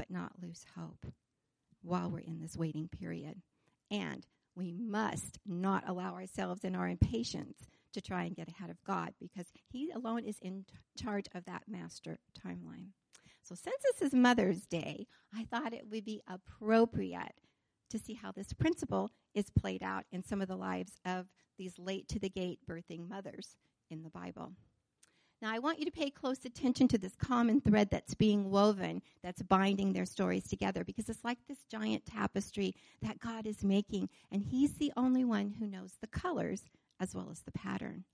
but 0.01 0.11
not 0.11 0.33
lose 0.43 0.65
hope 0.79 1.13
while 1.83 2.11
we're 2.11 2.21
in 2.21 2.41
this 2.41 2.57
waiting 2.57 2.89
period. 2.89 3.35
And 3.91 4.27
we 4.57 4.73
must 4.73 5.39
not 5.47 5.87
allow 5.87 6.15
ourselves 6.15 6.65
in 6.65 6.75
our 6.75 6.89
impatience 6.89 7.69
to 7.93 8.01
try 8.01 8.25
and 8.25 8.35
get 8.35 8.49
ahead 8.49 8.71
of 8.71 8.83
God 8.83 9.13
because 9.21 9.49
He 9.71 9.91
alone 9.91 10.25
is 10.25 10.39
in 10.41 10.65
t- 10.65 11.05
charge 11.05 11.27
of 11.35 11.45
that 11.45 11.65
master 11.69 12.19
timeline. 12.43 12.93
So, 13.43 13.55
since 13.55 13.77
this 13.83 14.09
is 14.09 14.15
Mother's 14.15 14.65
Day, 14.65 15.07
I 15.35 15.45
thought 15.45 15.75
it 15.75 15.91
would 15.91 16.07
be 16.07 16.23
appropriate 16.27 17.35
to 17.91 17.99
see 17.99 18.15
how 18.15 18.33
this 18.33 18.55
principle 18.55 19.11
is 19.35 19.51
played 19.51 19.83
out 19.83 20.05
in 20.13 20.23
some 20.23 20.41
of 20.41 20.49
the 20.49 20.57
lives 20.57 20.93
of 21.05 21.27
these 21.59 21.79
late 21.79 22.09
to 22.09 22.19
the 22.19 22.31
gate 22.31 22.61
birthing 22.67 23.07
mothers 23.07 23.55
in 23.91 24.03
the 24.03 24.11
Bible. 24.11 24.55
Now, 25.43 25.55
I 25.55 25.59
want 25.59 25.79
you 25.79 25.87
to 25.87 25.91
pay 25.91 26.11
close 26.11 26.45
attention 26.45 26.87
to 26.89 26.99
this 26.99 27.17
common 27.17 27.63
thread 27.63 27.89
that's 27.91 28.15
being 28.15 28.51
woven, 28.51 29.01
that's 29.23 29.41
binding 29.41 29.95
their 29.95 30.05
stories 30.05 30.47
together, 30.47 30.85
because 30.85 31.09
it's 31.09 31.25
like 31.25 31.39
this 31.49 31.65
giant 31.71 32.05
tapestry 32.05 32.75
that 33.01 33.21
God 33.21 33.47
is 33.47 33.65
making, 33.65 34.11
and 34.31 34.43
He's 34.43 34.75
the 34.75 34.93
only 34.99 35.25
one 35.25 35.55
who 35.59 35.67
knows 35.67 35.95
the 36.01 36.07
colors 36.07 36.65
as 37.01 37.15
well 37.15 37.31
as 37.33 37.41
the 37.41 37.53
pattern. 37.53 38.05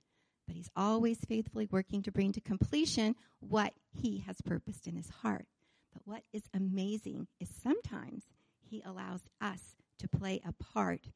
But 0.47 0.55
He's 0.55 0.71
always 0.77 1.19
faithfully 1.27 1.67
working 1.69 2.01
to 2.05 2.13
bring 2.13 2.33
to 2.33 2.41
completion 2.41 3.17
what 3.41 3.73
He 3.91 4.19
has 4.19 4.41
purposed 4.41 4.87
in 4.87 4.95
His 4.95 5.11
heart. 5.11 5.47
But 5.93 6.03
what 6.05 6.23
is 6.33 6.45
amazing 6.55 7.27
is 7.41 7.49
sometimes 7.49 8.23
He 8.61 8.83
allows 8.87 9.23
us 9.41 9.75
to 9.99 10.09
play 10.09 10.41
a 10.47 10.53
part 10.63 11.09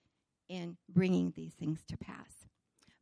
in 0.48 0.76
bringing 0.88 1.32
these 1.36 1.52
things 1.52 1.84
to 1.86 1.96
pass. 1.96 2.49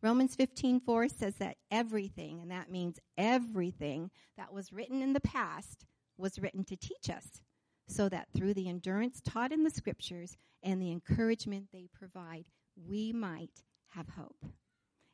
Romans 0.00 0.37
15:4 0.37 1.09
says 1.09 1.37
that 1.37 1.57
everything, 1.73 2.40
and 2.40 2.50
that 2.52 2.71
means 2.71 3.00
everything 3.17 4.11
that 4.37 4.52
was 4.52 4.73
written 4.73 5.02
in 5.02 5.12
the 5.12 5.21
past 5.21 5.87
was 6.17 6.38
written 6.38 6.64
to 6.64 6.76
teach 6.76 7.11
us, 7.11 7.40
so 7.88 8.09
that 8.09 8.28
through 8.33 8.55
the 8.55 8.69
endurance 8.69 9.21
taught 9.21 9.52
in 9.52 9.64
the 9.64 9.71
scriptures 9.71 10.37
and 10.62 10.81
the 10.81 10.93
encouragement 10.93 11.71
they 11.73 11.88
provide, 11.93 12.45
we 12.76 13.12
might 13.12 13.64
have 13.88 14.11
hope. 14.11 14.45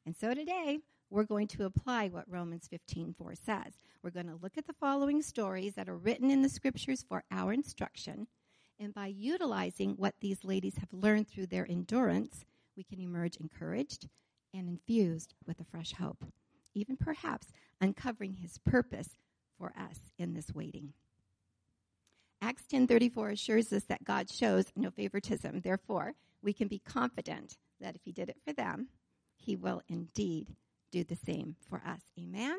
And 0.04 0.14
so 0.14 0.34
today, 0.34 0.80
we're 1.08 1.24
going 1.24 1.46
to 1.48 1.64
apply 1.64 2.08
what 2.08 2.30
Romans 2.30 2.68
15:4 2.68 3.34
says. 3.34 3.78
We're 4.02 4.10
going 4.10 4.26
to 4.26 4.38
look 4.42 4.58
at 4.58 4.66
the 4.66 4.74
following 4.74 5.22
stories 5.22 5.76
that 5.76 5.88
are 5.88 5.96
written 5.96 6.30
in 6.30 6.42
the 6.42 6.48
scriptures 6.50 7.02
for 7.02 7.24
our 7.30 7.54
instruction, 7.54 8.26
and 8.78 8.92
by 8.92 9.06
utilizing 9.06 9.96
what 9.96 10.20
these 10.20 10.44
ladies 10.44 10.76
have 10.76 10.92
learned 10.92 11.28
through 11.28 11.46
their 11.46 11.66
endurance, 11.70 12.44
we 12.76 12.82
can 12.82 13.00
emerge 13.00 13.38
encouraged 13.38 14.10
and 14.54 14.68
infused 14.68 15.34
with 15.46 15.60
a 15.60 15.64
fresh 15.64 15.92
hope, 15.92 16.24
even 16.74 16.96
perhaps 16.96 17.48
uncovering 17.80 18.34
his 18.34 18.58
purpose 18.58 19.16
for 19.58 19.74
us 19.76 19.98
in 20.16 20.32
this 20.32 20.54
waiting. 20.54 20.92
Acts 22.40 22.66
10:34 22.66 23.32
assures 23.32 23.72
us 23.72 23.84
that 23.84 24.04
God 24.04 24.30
shows 24.30 24.66
no 24.76 24.90
favoritism. 24.90 25.60
Therefore, 25.60 26.14
we 26.42 26.52
can 26.52 26.68
be 26.68 26.78
confident 26.78 27.56
that 27.80 27.96
if 27.96 28.04
he 28.04 28.12
did 28.12 28.28
it 28.28 28.40
for 28.44 28.52
them, 28.52 28.88
he 29.36 29.56
will 29.56 29.82
indeed 29.88 30.54
do 30.90 31.04
the 31.04 31.16
same 31.16 31.56
for 31.68 31.82
us. 31.84 32.00
Amen. 32.18 32.58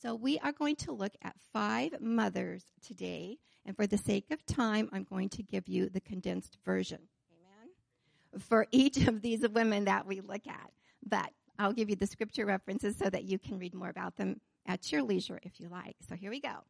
So 0.00 0.14
we 0.14 0.38
are 0.40 0.52
going 0.52 0.76
to 0.76 0.92
look 0.92 1.12
at 1.22 1.36
five 1.52 2.00
mothers 2.00 2.64
today, 2.84 3.38
and 3.64 3.76
for 3.76 3.86
the 3.86 3.98
sake 3.98 4.30
of 4.30 4.44
time, 4.46 4.88
I'm 4.92 5.04
going 5.04 5.28
to 5.30 5.42
give 5.42 5.68
you 5.68 5.88
the 5.88 6.00
condensed 6.00 6.58
version. 6.64 7.08
Amen. 7.30 8.40
For 8.40 8.66
each 8.72 8.96
of 9.06 9.22
these 9.22 9.46
women 9.48 9.84
that 9.84 10.06
we 10.06 10.20
look 10.20 10.46
at 10.48 10.72
but 11.06 11.30
I'll 11.58 11.72
give 11.72 11.90
you 11.90 11.96
the 11.96 12.06
scripture 12.06 12.46
references 12.46 12.96
so 12.96 13.08
that 13.10 13.24
you 13.24 13.38
can 13.38 13.58
read 13.58 13.74
more 13.74 13.88
about 13.88 14.16
them 14.16 14.40
at 14.66 14.90
your 14.92 15.02
leisure 15.02 15.40
if 15.42 15.60
you 15.60 15.68
like. 15.68 15.96
So 16.08 16.14
here 16.14 16.30
we 16.30 16.40
go. 16.40 16.64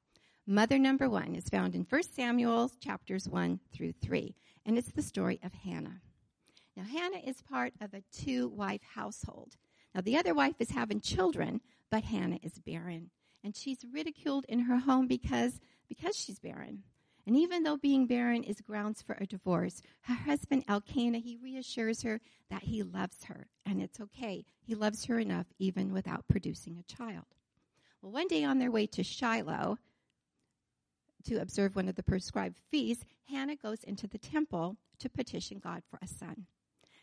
Mother 0.47 0.79
number 0.79 1.09
one 1.09 1.35
is 1.35 1.49
found 1.49 1.75
in 1.75 1.87
1 1.89 2.03
Samuel 2.03 2.71
chapters 2.81 3.29
1 3.29 3.61
through 3.73 3.93
3, 4.03 4.35
and 4.67 4.77
it's 4.77 4.91
the 4.91 5.03
story 5.03 5.39
of 5.45 5.53
Hannah. 5.53 6.01
Now, 6.77 6.85
Hannah 6.85 7.21
is 7.25 7.43
part 7.43 7.75
of 7.81 7.95
a 7.95 8.03
two 8.13 8.49
wife 8.49 8.81
household. 8.95 9.57
Now, 9.95 10.01
the 10.01 10.17
other 10.17 10.35
wife 10.35 10.57
is 10.59 10.71
having 10.71 11.01
children, 11.01 11.61
but 11.91 12.03
Hannah 12.03 12.39
is 12.43 12.59
barren. 12.59 13.11
And 13.45 13.55
she's 13.55 13.85
ridiculed 13.93 14.47
in 14.49 14.61
her 14.61 14.79
home 14.79 15.07
because, 15.07 15.61
because 15.89 16.17
she's 16.17 16.39
barren. 16.39 16.83
And 17.27 17.37
even 17.37 17.63
though 17.63 17.77
being 17.77 18.07
barren 18.07 18.43
is 18.43 18.61
grounds 18.61 19.01
for 19.01 19.17
a 19.21 19.27
divorce, 19.27 19.81
her 20.03 20.15
husband 20.15 20.65
Elkanah, 20.67 21.19
he 21.19 21.37
reassures 21.37 22.03
her 22.03 22.21
that 22.51 22.65
he 22.65 22.83
loves 22.83 23.25
her 23.25 23.47
and 23.65 23.81
it's 23.81 24.01
okay. 24.01 24.45
He 24.61 24.75
loves 24.75 25.05
her 25.05 25.19
enough 25.19 25.47
even 25.59 25.93
without 25.93 26.27
producing 26.29 26.79
a 26.79 26.93
child. 26.93 27.27
Well, 28.01 28.13
one 28.13 28.27
day 28.27 28.43
on 28.43 28.59
their 28.59 28.71
way 28.71 28.87
to 28.89 29.05
Shiloh 29.05 29.79
to 31.25 31.37
observe 31.37 31.77
one 31.77 31.89
of 31.89 31.95
the 31.95 32.03
prescribed 32.03 32.59
feasts, 32.71 33.05
Hannah 33.29 33.55
goes 33.55 33.85
into 33.85 34.09
the 34.09 34.19
temple 34.19 34.77
to 34.99 35.09
petition 35.09 35.61
God 35.63 35.83
for 35.89 36.01
a 36.03 36.09
son. 36.09 36.47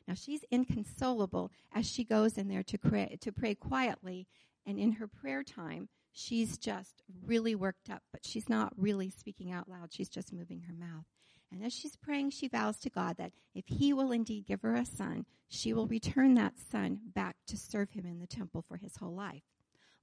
Now 0.08 0.14
she's 0.16 0.44
inconsolable 0.52 1.52
as 1.72 1.90
she 1.90 2.04
goes 2.04 2.38
in 2.38 2.50
there 2.50 2.64
to 2.64 2.78
pray, 2.78 3.18
to 3.22 3.32
pray 3.32 3.56
quietly, 3.56 4.28
and 4.66 4.78
in 4.78 4.94
her 4.94 5.08
prayer 5.08 5.44
time, 5.44 5.88
she's 6.12 6.58
just 6.58 7.02
really 7.26 7.56
worked 7.56 7.90
up, 7.90 8.04
but 8.12 8.26
she's 8.26 8.50
not 8.50 8.74
really 8.78 9.10
speaking 9.10 9.52
out 9.52 9.70
loud. 9.70 9.92
She's 9.92 10.10
just 10.10 10.34
moving 10.34 10.62
her 10.62 10.74
mouth. 10.74 11.06
And 11.52 11.64
as 11.64 11.74
she's 11.74 11.96
praying, 11.96 12.32
she 12.32 12.48
vows 12.48 12.78
to 12.80 12.90
God 12.90 13.18
that 13.18 13.32
if 13.56 13.66
he 13.68 13.92
will 13.94 14.12
indeed 14.12 14.46
give 14.46 14.62
her 14.62 14.76
a 14.76 14.86
son, 14.86 15.26
she 15.48 15.74
will 15.74 15.88
return 15.88 16.36
that 16.36 16.60
son 16.72 17.00
back 17.16 17.38
to 17.48 17.58
serve 17.58 17.92
him 17.92 18.06
in 18.06 18.20
the 18.20 18.28
temple 18.28 18.64
for 18.68 18.78
his 18.78 18.98
whole 18.98 19.16
life. 19.16 19.44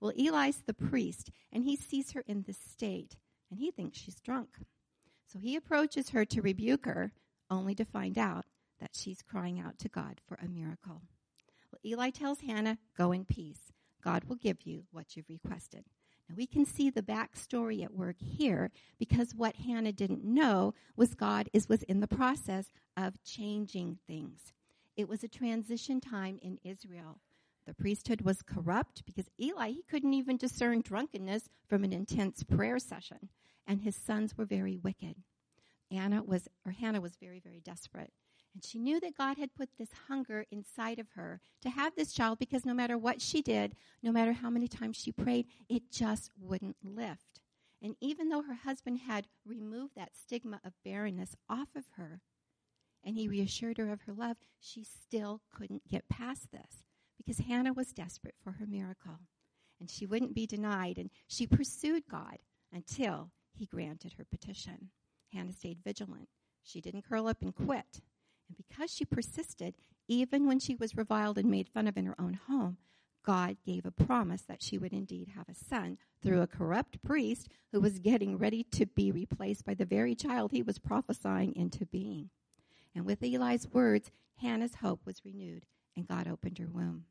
Well, 0.01 0.13
Eli's 0.19 0.63
the 0.67 0.75
priest, 0.75 1.31
and 1.53 1.65
he 1.65 1.77
sees 1.77 2.13
her 2.13 2.25
in 2.27 2.43
this 2.43 2.59
state, 2.59 3.17
and 3.51 3.61
he 3.61 3.71
thinks 3.71 3.99
she's 3.99 4.21
drunk. 4.21 4.59
So 5.27 5.39
he 5.39 5.57
approaches 5.57 6.11
her 6.11 6.25
to 6.27 6.43
rebuke 6.43 6.85
her, 6.87 7.13
only 7.49 7.75
to 7.77 7.85
find 7.85 8.19
out 8.19 8.45
that 8.81 8.91
she's 8.95 9.23
crying 9.23 9.61
out 9.61 9.79
to 9.79 9.89
God 9.89 10.21
for 10.27 10.39
a 10.43 10.49
miracle. 10.49 11.03
Well, 11.73 11.81
Eli 11.85 12.11
tells 12.11 12.41
Hannah, 12.41 12.79
Go 12.97 13.13
in 13.13 13.25
peace. 13.25 13.73
God 14.07 14.23
will 14.29 14.37
give 14.37 14.59
you 14.63 14.85
what 14.93 15.17
you've 15.17 15.29
requested. 15.29 15.85
Now 16.29 16.37
we 16.37 16.47
can 16.47 16.65
see 16.65 16.91
the 16.91 17.03
backstory 17.03 17.83
at 17.83 17.93
work 17.93 18.15
here 18.21 18.71
because 19.01 19.35
what 19.35 19.57
Hannah 19.57 19.91
didn't 19.91 20.25
know 20.25 20.75
was 20.95 21.15
God 21.15 21.51
is 21.53 21.69
was 21.69 21.83
in 21.83 21.99
the 21.99 22.07
process 22.07 22.67
of 22.97 23.21
changing 23.25 23.99
things. 24.07 24.53
It 24.97 25.09
was 25.09 25.25
a 25.25 25.29
transition 25.29 26.01
time 26.01 26.39
in 26.41 26.59
Israel. 26.63 27.19
The 27.67 27.75
priesthood 27.75 28.21
was 28.21 28.43
corrupt 28.43 29.05
because 29.05 29.27
Eli 29.41 29.71
he 29.71 29.83
couldn't 29.83 30.15
even 30.15 30.37
discern 30.37 30.83
drunkenness 30.83 31.49
from 31.69 31.83
an 31.83 31.93
intense 31.93 32.45
prayer 32.45 32.79
session, 32.79 33.29
and 33.67 33.83
his 33.83 33.97
sons 33.97 34.39
were 34.39 34.45
very 34.45 34.77
wicked. 34.77 35.17
Anna 35.91 36.23
was 36.23 36.47
or 36.65 36.71
Hannah 36.71 37.01
was 37.01 37.17
very 37.17 37.41
very 37.41 37.61
desperate. 37.61 38.13
And 38.57 38.65
she 38.65 38.79
knew 38.79 38.99
that 39.01 39.19
God 39.19 39.37
had 39.37 39.55
put 39.55 39.69
this 39.77 39.91
hunger 40.09 40.47
inside 40.51 40.99
of 40.99 41.11
her 41.15 41.43
to 41.61 41.69
have 41.69 41.95
this 41.95 42.15
child 42.15 42.39
because 42.39 42.65
no 42.65 42.73
matter 42.73 42.97
what 42.97 43.21
she 43.21 43.43
did, 43.43 43.77
no 44.03 44.11
matter 44.11 44.33
how 44.33 44.49
many 44.49 44.67
times 44.67 44.97
she 44.97 45.13
prayed, 45.13 45.45
it 45.69 45.93
just 45.93 46.31
wouldn't 46.41 46.79
lift. 46.83 47.43
And 47.83 47.97
even 48.01 48.31
though 48.31 48.41
her 48.41 48.55
husband 48.55 49.01
had 49.01 49.29
removed 49.45 49.93
that 49.95 50.17
stigma 50.17 50.59
of 50.65 50.73
barrenness 50.87 51.37
off 51.51 51.69
of 51.77 51.85
her, 51.99 52.23
and 53.05 53.15
he 53.15 53.29
reassured 53.29 53.77
her 53.77 53.93
of 53.93 54.01
her 54.07 54.15
love, 54.15 54.39
she 54.59 54.83
still 54.83 55.43
couldn't 55.55 55.87
get 55.87 56.09
past 56.09 56.51
this 56.51 56.87
because 57.19 57.45
Hannah 57.45 57.75
was 57.75 57.93
desperate 57.93 58.37
for 58.43 58.53
her 58.53 58.67
miracle. 58.67 59.21
And 59.79 59.91
she 59.91 60.07
wouldn't 60.07 60.35
be 60.35 60.47
denied, 60.47 60.97
and 60.97 61.11
she 61.29 61.47
pursued 61.47 62.05
God 62.11 62.39
until 62.73 63.33
he 63.53 63.67
granted 63.67 64.15
her 64.17 64.25
petition. 64.25 64.89
Hannah 65.31 65.53
stayed 65.53 65.85
vigilant. 65.85 66.31
She 66.63 66.81
didn't 66.81 67.07
curl 67.07 67.29
up 67.29 67.43
and 67.43 67.55
quit. 67.55 68.01
And 68.49 68.57
because 68.57 68.93
she 68.93 69.05
persisted, 69.05 69.75
even 70.09 70.47
when 70.47 70.59
she 70.59 70.75
was 70.75 70.97
reviled 70.97 71.39
and 71.39 71.51
made 71.51 71.69
fun 71.69 71.87
of 71.87 71.97
in 71.97 72.07
her 72.07 72.21
own 72.21 72.35
home, 72.49 72.79
God 73.25 73.57
gave 73.67 73.85
a 73.85 73.91
promise 73.91 74.43
that 74.43 74.63
she 74.63 74.79
would 74.79 74.93
indeed 74.93 75.31
have 75.37 75.49
a 75.49 75.55
son 75.55 75.99
through 76.23 76.43
a 76.43 76.47
corrupt 76.47 77.03
priest 77.03 77.49
who 77.73 77.81
was 77.81 77.99
getting 77.99 78.39
ready 78.39 78.63
to 78.71 78.87
be 78.87 79.11
replaced 79.11 79.65
by 79.65 79.75
the 79.75 79.85
very 79.85 80.15
child 80.15 80.53
he 80.53 80.63
was 80.63 80.79
prophesying 80.79 81.55
into 81.57 81.85
being. 81.85 82.31
And 82.95 83.05
with 83.05 83.23
Eli's 83.25 83.67
words, 83.69 84.13
Hannah's 84.37 84.77
hope 84.77 85.01
was 85.05 85.25
renewed, 85.25 85.67
and 85.97 86.07
God 86.07 86.29
opened 86.29 86.59
her 86.59 86.69
womb. 86.69 87.07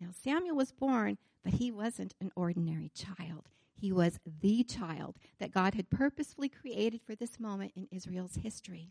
Now, 0.00 0.08
Samuel 0.10 0.56
was 0.56 0.72
born, 0.72 1.18
but 1.44 1.54
he 1.54 1.70
wasn't 1.70 2.14
an 2.20 2.32
ordinary 2.34 2.90
child. 2.92 3.48
He 3.74 3.92
was 3.92 4.18
the 4.40 4.64
child 4.64 5.16
that 5.38 5.52
God 5.52 5.74
had 5.74 5.90
purposefully 5.90 6.48
created 6.48 7.00
for 7.00 7.14
this 7.14 7.38
moment 7.38 7.72
in 7.76 7.86
Israel's 7.92 8.36
history. 8.36 8.90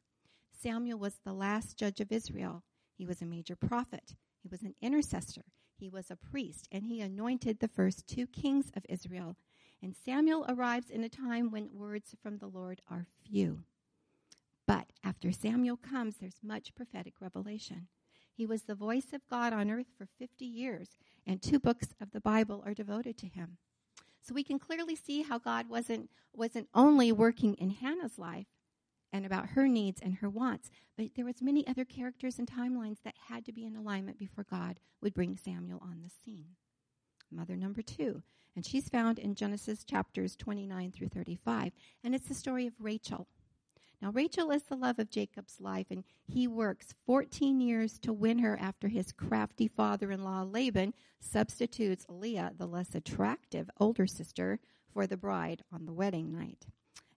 Samuel 0.62 1.00
was 1.00 1.20
the 1.24 1.34
last 1.34 1.78
judge 1.78 2.00
of 2.00 2.12
Israel. 2.12 2.64
He 2.94 3.06
was 3.06 3.22
a 3.22 3.26
major 3.26 3.56
prophet. 3.56 4.16
He 4.42 4.48
was 4.48 4.62
an 4.62 4.76
intercessor. 4.82 5.46
He 5.78 5.90
was 5.90 6.12
a 6.12 6.16
priest, 6.16 6.68
and 6.72 6.86
he 6.86 7.02
anointed 7.02 7.60
the 7.60 7.68
first 7.68 8.08
two 8.08 8.28
kings 8.28 8.72
of 8.76 8.86
Israel. 8.88 9.36
And 9.82 9.96
Samuel 9.96 10.46
arrives 10.48 10.92
in 10.92 11.04
a 11.04 11.10
time 11.10 11.50
when 11.50 11.70
words 11.74 12.16
from 12.22 12.38
the 12.38 12.48
Lord 12.48 12.82
are 12.90 13.08
few. 13.26 13.64
But 14.68 14.92
after 15.04 15.32
Samuel 15.32 15.78
comes, 15.78 16.18
there's 16.18 16.44
much 16.44 16.76
prophetic 16.76 17.16
revelation. 17.20 17.88
He 18.32 18.46
was 18.46 18.64
the 18.64 18.76
voice 18.76 19.14
of 19.14 19.28
God 19.28 19.54
on 19.54 19.72
earth 19.72 19.88
for 19.98 20.08
50 20.20 20.46
years, 20.46 20.98
and 21.26 21.42
two 21.42 21.60
books 21.60 21.88
of 22.00 22.12
the 22.12 22.22
Bible 22.22 22.64
are 22.66 22.76
devoted 22.76 23.18
to 23.18 23.28
him. 23.28 23.58
So 24.22 24.36
we 24.36 24.44
can 24.44 24.60
clearly 24.60 24.96
see 24.96 25.24
how 25.24 25.40
God 25.40 25.68
wasn't, 25.68 26.12
wasn't 26.34 26.70
only 26.76 27.12
working 27.12 27.56
in 27.56 27.72
Hannah's 27.72 28.20
life, 28.20 28.46
and 29.14 29.26
about 29.26 29.50
her 29.50 29.68
needs 29.68 30.02
and 30.02 30.16
her 30.16 30.30
wants. 30.30 30.70
But 30.98 31.16
there 31.16 31.26
was 31.26 31.42
many 31.42 31.68
other 31.68 31.86
characters 31.86 32.40
and 32.40 32.48
timelines 32.48 33.02
that 33.04 33.16
had 33.30 33.46
to 33.46 33.54
be 33.54 33.66
in 33.66 33.76
alignment 33.76 34.18
before 34.18 34.46
God 34.50 34.80
would 35.02 35.14
bring 35.14 35.38
Samuel 35.38 35.80
on 35.82 36.02
the 36.04 36.10
scene. 36.24 36.56
Mother 37.32 37.56
number 37.56 37.82
two, 37.82 38.24
and 38.56 38.66
she's 38.66 38.90
found 38.90 39.18
in 39.18 39.36
Genesis 39.36 39.86
chapters 39.86 40.36
29 40.36 40.92
through 40.92 41.08
35, 41.08 41.72
and 42.04 42.14
it's 42.14 42.28
the 42.28 42.34
story 42.34 42.68
of 42.68 42.74
Rachel. 42.80 43.28
Now, 44.02 44.12
Rachel 44.12 44.50
is 44.52 44.64
the 44.64 44.76
love 44.76 44.98
of 44.98 45.12
Jacob's 45.12 45.62
life, 45.62 45.88
and 45.92 46.04
he 46.26 46.48
works 46.48 46.96
14 47.06 47.62
years 47.62 48.00
to 48.00 48.12
win 48.12 48.40
her 48.40 48.58
after 48.60 48.88
his 48.88 49.12
crafty 49.12 49.68
father 49.68 50.12
in 50.12 50.24
law, 50.24 50.42
Laban, 50.42 50.94
substitutes 51.20 52.08
Leah, 52.10 52.52
the 52.58 52.66
less 52.66 52.96
attractive 52.96 53.70
older 53.80 54.08
sister, 54.08 54.60
for 54.92 55.06
the 55.06 55.18
bride 55.18 55.64
on 55.72 55.86
the 55.86 55.94
wedding 55.94 56.32
night. 56.32 56.66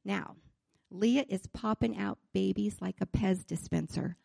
Now, 0.05 0.37
Leah 0.95 1.25
is 1.29 1.47
popping 1.49 1.99
out 1.99 2.19
babies 2.33 2.77
like 2.81 2.97
a 3.01 3.07
Pez 3.07 3.45
dispenser. 3.45 4.17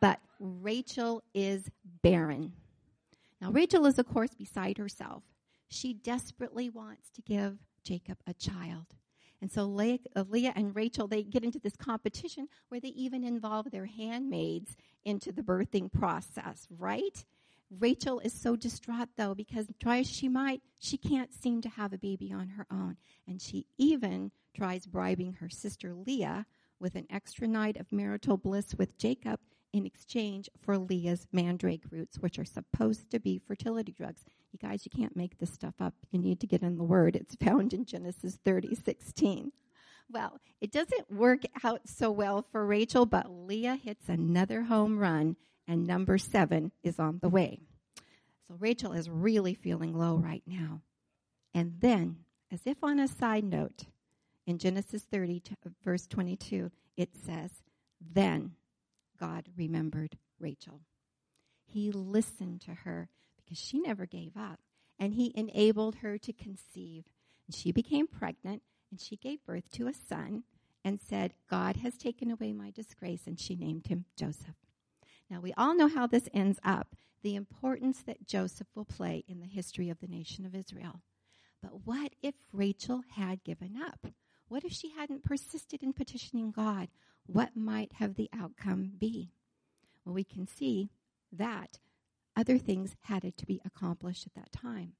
But 0.00 0.20
Rachel 0.38 1.22
is 1.34 1.68
barren. 2.02 2.52
Now, 3.40 3.50
Rachel 3.50 3.86
is, 3.86 3.98
of 3.98 4.06
course, 4.06 4.34
beside 4.34 4.78
herself. 4.78 5.24
She 5.68 5.92
desperately 5.92 6.70
wants 6.70 7.10
to 7.10 7.22
give 7.22 7.58
Jacob 7.82 8.18
a 8.26 8.34
child. 8.34 8.86
And 9.42 9.50
so 9.50 9.64
Leah, 9.64 9.98
uh, 10.14 10.24
Leah, 10.28 10.52
and 10.54 10.76
Rachel, 10.76 11.08
they 11.08 11.22
get 11.22 11.44
into 11.44 11.58
this 11.58 11.76
competition 11.76 12.48
where 12.68 12.80
they 12.80 12.88
even 12.88 13.24
involve 13.24 13.70
their 13.70 13.86
handmaids 13.86 14.76
into 15.04 15.32
the 15.32 15.42
birthing 15.42 15.90
process, 15.90 16.68
right? 16.78 17.24
Rachel 17.78 18.20
is 18.20 18.32
so 18.32 18.56
distraught, 18.56 19.08
though, 19.16 19.34
because 19.34 19.66
try 19.80 20.00
as 20.00 20.10
she 20.10 20.28
might, 20.28 20.60
she 20.78 20.96
can't 20.96 21.32
seem 21.32 21.62
to 21.62 21.68
have 21.68 21.92
a 21.92 21.98
baby 21.98 22.32
on 22.32 22.48
her 22.50 22.66
own. 22.70 22.96
And 23.26 23.40
she 23.40 23.66
even 23.78 24.30
tries 24.54 24.86
bribing 24.86 25.34
her 25.34 25.48
sister 25.48 25.94
Leah 25.94 26.46
with 26.78 26.94
an 26.94 27.06
extra 27.10 27.46
night 27.46 27.76
of 27.76 27.92
marital 27.92 28.36
bliss 28.36 28.74
with 28.74 28.98
Jacob 28.98 29.40
in 29.72 29.86
exchange 29.86 30.48
for 30.60 30.78
Leah's 30.78 31.26
mandrake 31.32 31.84
roots, 31.90 32.18
which 32.18 32.38
are 32.38 32.44
supposed 32.44 33.10
to 33.10 33.20
be 33.20 33.38
fertility 33.38 33.92
drugs. 33.92 34.24
You 34.52 34.58
guys, 34.58 34.84
you 34.84 34.90
can't 34.90 35.16
make 35.16 35.38
this 35.38 35.52
stuff 35.52 35.74
up. 35.80 35.94
You 36.10 36.18
need 36.18 36.40
to 36.40 36.46
get 36.46 36.62
in 36.62 36.76
the 36.76 36.84
Word. 36.84 37.14
It's 37.14 37.36
found 37.36 37.72
in 37.72 37.84
Genesis 37.84 38.38
30, 38.44 38.74
16. 38.74 39.52
Well, 40.10 40.40
it 40.60 40.72
doesn't 40.72 41.12
work 41.12 41.42
out 41.62 41.82
so 41.86 42.10
well 42.10 42.44
for 42.50 42.66
Rachel, 42.66 43.06
but 43.06 43.30
Leah 43.30 43.76
hits 43.76 44.08
another 44.08 44.62
home 44.62 44.98
run, 44.98 45.36
and 45.68 45.86
number 45.86 46.18
seven 46.18 46.72
is 46.82 46.98
on 46.98 47.20
the 47.22 47.28
way. 47.28 47.60
So 48.48 48.56
Rachel 48.58 48.92
is 48.92 49.08
really 49.08 49.54
feeling 49.54 49.96
low 49.96 50.16
right 50.16 50.42
now. 50.46 50.80
And 51.54 51.74
then, 51.78 52.16
as 52.50 52.62
if 52.64 52.82
on 52.82 52.98
a 52.98 53.06
side 53.06 53.44
note, 53.44 53.84
in 54.46 54.58
Genesis 54.58 55.02
30, 55.02 55.42
verse 55.84 56.06
22, 56.06 56.70
it 56.96 57.10
says, 57.14 57.50
Then 58.00 58.52
God 59.18 59.48
remembered 59.56 60.18
Rachel. 60.38 60.80
He 61.64 61.92
listened 61.92 62.60
to 62.62 62.72
her 62.72 63.08
because 63.36 63.58
she 63.58 63.78
never 63.78 64.06
gave 64.06 64.36
up, 64.36 64.60
and 64.98 65.14
he 65.14 65.32
enabled 65.34 65.96
her 65.96 66.18
to 66.18 66.32
conceive. 66.32 67.04
And 67.46 67.54
she 67.54 67.72
became 67.72 68.06
pregnant, 68.06 68.62
and 68.90 69.00
she 69.00 69.16
gave 69.16 69.44
birth 69.44 69.70
to 69.72 69.86
a 69.86 69.94
son 69.94 70.44
and 70.84 71.00
said, 71.00 71.34
God 71.48 71.76
has 71.76 71.96
taken 71.96 72.30
away 72.30 72.52
my 72.52 72.70
disgrace, 72.70 73.26
and 73.26 73.38
she 73.38 73.54
named 73.54 73.86
him 73.88 74.06
Joseph. 74.16 74.56
Now, 75.28 75.40
we 75.40 75.52
all 75.56 75.76
know 75.76 75.88
how 75.88 76.06
this 76.06 76.28
ends 76.34 76.58
up 76.64 76.96
the 77.22 77.36
importance 77.36 78.02
that 78.02 78.26
Joseph 78.26 78.66
will 78.74 78.84
play 78.84 79.24
in 79.28 79.40
the 79.40 79.46
history 79.46 79.90
of 79.90 80.00
the 80.00 80.08
nation 80.08 80.46
of 80.46 80.54
Israel. 80.54 81.02
But 81.62 81.84
what 81.86 82.12
if 82.22 82.34
Rachel 82.52 83.02
had 83.14 83.44
given 83.44 83.76
up? 83.80 84.06
What 84.50 84.64
if 84.64 84.72
she 84.72 84.90
hadn't 84.90 85.22
persisted 85.22 85.80
in 85.80 85.92
petitioning 85.92 86.50
God? 86.50 86.88
What 87.24 87.56
might 87.56 87.92
have 87.94 88.16
the 88.16 88.28
outcome 88.36 88.90
be? 88.98 89.30
Well, 90.04 90.12
we 90.12 90.24
can 90.24 90.48
see 90.48 90.90
that 91.30 91.78
other 92.36 92.58
things 92.58 92.96
had 93.02 93.22
to 93.36 93.46
be 93.46 93.60
accomplished 93.64 94.26
at 94.26 94.34
that 94.34 94.50
time. 94.50 94.94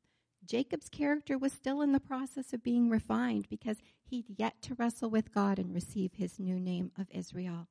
Jacob's 0.47 0.89
character 0.89 1.37
was 1.37 1.53
still 1.53 1.83
in 1.83 1.91
the 1.91 1.99
process 1.99 2.53
of 2.53 2.63
being 2.63 2.89
refined 2.89 3.49
because 3.51 3.79
he'd 4.05 4.27
yet 4.39 4.63
to 4.63 4.77
wrestle 4.77 5.11
with 5.11 5.35
God 5.35 5.59
and 5.59 5.75
receive 5.75 6.13
his 6.15 6.39
new 6.39 6.61
name 6.61 6.93
of 6.97 7.09
Israel. 7.11 7.67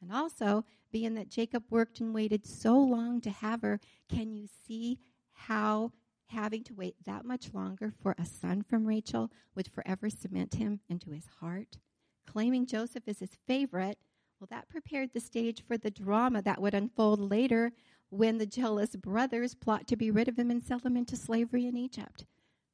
And 0.00 0.12
also, 0.12 0.64
being 0.92 1.14
that 1.14 1.30
Jacob 1.30 1.64
worked 1.68 1.98
and 1.98 2.14
waited 2.14 2.46
so 2.46 2.78
long 2.78 3.20
to 3.22 3.30
have 3.30 3.62
her, 3.62 3.80
can 4.08 4.36
you 4.36 4.46
see 4.68 5.00
how 5.32 5.90
having 6.34 6.62
to 6.64 6.74
wait 6.74 6.96
that 7.04 7.24
much 7.24 7.54
longer 7.54 7.92
for 8.02 8.14
a 8.18 8.26
son 8.26 8.62
from 8.62 8.86
Rachel 8.86 9.30
would 9.54 9.68
forever 9.68 10.10
cement 10.10 10.54
him 10.54 10.80
into 10.88 11.10
his 11.10 11.26
heart. 11.40 11.78
Claiming 12.26 12.66
Joseph 12.66 13.04
as 13.06 13.20
his 13.20 13.38
favorite, 13.46 13.98
well, 14.38 14.48
that 14.50 14.68
prepared 14.68 15.10
the 15.12 15.20
stage 15.20 15.62
for 15.66 15.78
the 15.78 15.90
drama 15.90 16.42
that 16.42 16.60
would 16.60 16.74
unfold 16.74 17.20
later 17.20 17.72
when 18.10 18.38
the 18.38 18.46
jealous 18.46 18.96
brothers 18.96 19.54
plot 19.54 19.86
to 19.86 19.96
be 19.96 20.10
rid 20.10 20.28
of 20.28 20.38
him 20.38 20.50
and 20.50 20.62
sell 20.62 20.80
him 20.80 20.96
into 20.96 21.16
slavery 21.16 21.66
in 21.66 21.76
Egypt. 21.76 22.26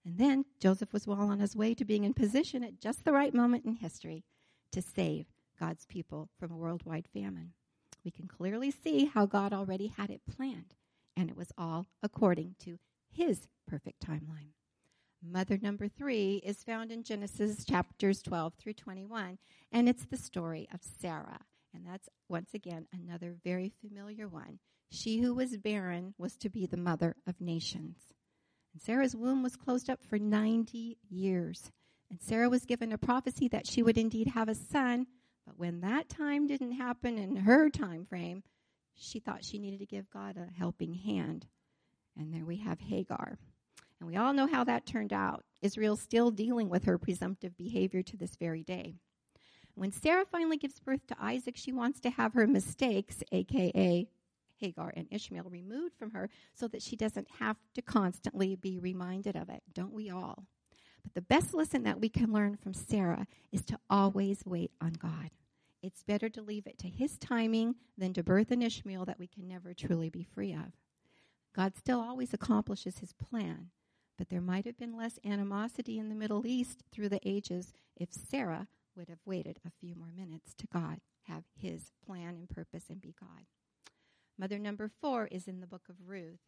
And 0.05 0.19
then 0.19 0.47
Joseph 0.59 0.93
was 0.93 1.07
well 1.07 1.31
on 1.31 1.41
his 1.41 1.55
way 1.55 1.75
to 1.75 1.85
being 1.85 2.05
in 2.05 2.15
position 2.15 2.65
at 2.65 2.81
just 2.81 3.05
the 3.05 3.13
right 3.13 3.35
moment 3.35 3.65
in 3.67 3.75
history 3.75 4.25
to 4.73 4.81
save 4.83 5.27
God's 5.59 5.85
people 5.85 6.31
from 6.39 6.51
a 6.51 6.57
worldwide 6.57 7.09
famine. 7.13 7.53
We 8.05 8.11
can 8.11 8.27
clearly 8.27 8.71
see 8.71 9.05
how 9.05 9.27
God 9.27 9.53
already 9.53 9.89
had 9.89 10.11
it 10.11 10.23
planned, 10.27 10.75
and 11.17 11.29
it 11.29 11.37
was 11.37 11.53
all 11.59 11.87
according 12.03 12.55
to 12.61 12.79
his 13.11 13.49
perfect 13.67 14.05
timeline. 14.07 14.53
Mother 15.23 15.59
number 15.61 15.87
three 15.87 16.37
is 16.45 16.65
found 16.65 16.91
in 16.91 17.03
Genesis 17.03 17.65
chapters 17.65 18.23
12 18.23 18.55
through 18.55 18.73
21, 18.73 19.39
and 19.71 19.89
it's 19.89 20.07
the 20.07 20.17
story 20.17 20.67
of 20.73 20.81
Sarah. 20.83 21.41
And 21.75 21.87
that's 21.87 22.09
once 22.29 22.55
again 22.55 22.87
another 22.93 23.37
very 23.45 23.71
familiar 23.81 24.27
one. 24.27 24.59
She 24.91 25.21
who 25.21 25.35
was 25.35 25.57
barren 25.59 26.15
was 26.19 26.37
to 26.39 26.49
be 26.49 26.67
the 26.67 26.77
mother 26.77 27.17
of 27.27 27.41
nations. 27.41 27.97
And 28.73 28.83
Sarah's 28.83 29.15
womb 29.15 29.43
was 29.43 29.57
closed 29.57 29.91
up 29.91 30.03
for 30.03 30.19
90 30.19 30.99
years. 31.09 31.71
And 32.11 32.21
Sarah 32.21 32.49
was 32.49 32.65
given 32.65 32.93
a 32.93 32.99
prophecy 32.99 33.47
that 33.49 33.67
she 33.67 33.83
would 33.83 33.99
indeed 33.99 34.29
have 34.29 34.49
a 34.49 34.55
son, 34.55 35.07
but 35.47 35.59
when 35.59 35.81
that 35.81 36.09
time 36.09 36.47
didn't 36.47 36.73
happen 36.73 37.19
in 37.19 37.37
her 37.37 37.71
time 37.71 38.05
frame, 38.05 38.43
she 38.95 39.21
thought 39.21 39.45
she 39.45 39.59
needed 39.59 39.81
to 39.81 39.87
give 39.87 40.11
God 40.11 40.37
a 40.37 40.49
helping 40.59 40.95
hand. 40.95 41.47
And 42.21 42.35
there 42.35 42.45
we 42.45 42.59
have 42.59 42.81
Hagar. 42.81 43.39
And 43.99 44.07
we 44.07 44.17
all 44.17 44.35
know 44.35 44.47
how 44.47 44.63
that 44.65 44.85
turned 44.85 45.13
out. 45.13 45.43
Israel's 45.63 46.03
still 46.03 46.31
dealing 46.31 46.69
with 46.69 46.85
her 46.85 46.99
presumptive 46.99 47.57
behavior 47.57 48.03
to 48.03 48.17
this 48.17 48.37
very 48.37 48.63
day. 48.63 48.95
When 49.75 49.91
Sarah 49.91 50.27
finally 50.31 50.59
gives 50.59 50.81
birth 50.81 51.07
to 51.07 51.17
Isaac, 51.19 51.57
she 51.57 51.73
wants 51.73 51.99
to 52.01 52.11
have 52.11 52.35
her 52.35 52.47
mistakes, 52.47 53.23
aka 53.33 54.07
Hagar 54.59 54.93
and 54.95 55.07
Ishmael, 55.11 55.49
removed 55.49 55.95
from 55.99 56.11
her 56.11 56.29
so 56.53 56.69
that 56.69 56.83
she 56.83 56.95
doesn't 56.95 57.29
have 57.39 57.57
to 57.73 57.81
constantly 57.81 58.55
be 58.55 58.79
reminded 58.79 59.35
of 59.35 59.49
it. 59.49 59.63
Don't 59.73 59.95
we 59.95 60.11
all? 60.11 60.45
But 61.03 61.15
the 61.15 61.23
best 61.23 61.55
lesson 61.55 61.85
that 61.85 62.01
we 62.01 62.11
can 62.11 62.35
learn 62.35 62.59
from 62.59 62.75
Sarah 62.75 63.27
is 63.51 63.65
to 63.65 63.79
always 63.89 64.43
wait 64.45 64.73
on 64.79 64.93
God. 64.93 65.31
It's 65.83 66.03
better 66.03 66.29
to 66.29 66.43
leave 66.43 66.67
it 66.67 66.77
to 66.81 66.89
his 66.89 67.17
timing 67.17 67.77
than 67.97 68.13
to 68.13 68.23
birth 68.23 68.51
an 68.51 68.61
Ishmael 68.61 69.07
that 69.07 69.19
we 69.19 69.27
can 69.27 69.49
never 69.49 69.73
truly 69.73 70.11
be 70.11 70.23
free 70.23 70.53
of. 70.53 70.73
God 71.55 71.77
still 71.77 72.01
always 72.01 72.33
accomplishes 72.33 72.99
his 72.99 73.13
plan, 73.13 73.71
but 74.17 74.29
there 74.29 74.41
might 74.41 74.67
have 74.67 74.79
been 74.79 74.97
less 74.97 75.19
animosity 75.25 75.99
in 75.99 76.09
the 76.09 76.15
Middle 76.15 76.47
East 76.47 76.85
through 76.93 77.09
the 77.09 77.21
ages 77.25 77.73
if 77.97 78.13
Sarah 78.13 78.69
would 78.97 79.09
have 79.09 79.19
waited 79.25 79.59
a 79.65 79.71
few 79.71 79.95
more 79.95 80.13
minutes 80.17 80.55
to 80.59 80.67
God, 80.73 81.01
have 81.23 81.45
his 81.55 81.93
plan 82.05 82.37
and 82.37 82.49
purpose, 82.49 82.85
and 82.89 83.01
be 83.01 83.15
God. 83.19 83.47
Mother 84.39 84.59
number 84.59 84.91
four 85.01 85.27
is 85.27 85.49
in 85.49 85.61
the 85.61 85.67
book 85.67 85.89
of 85.89 86.09
Ruth. 86.09 86.41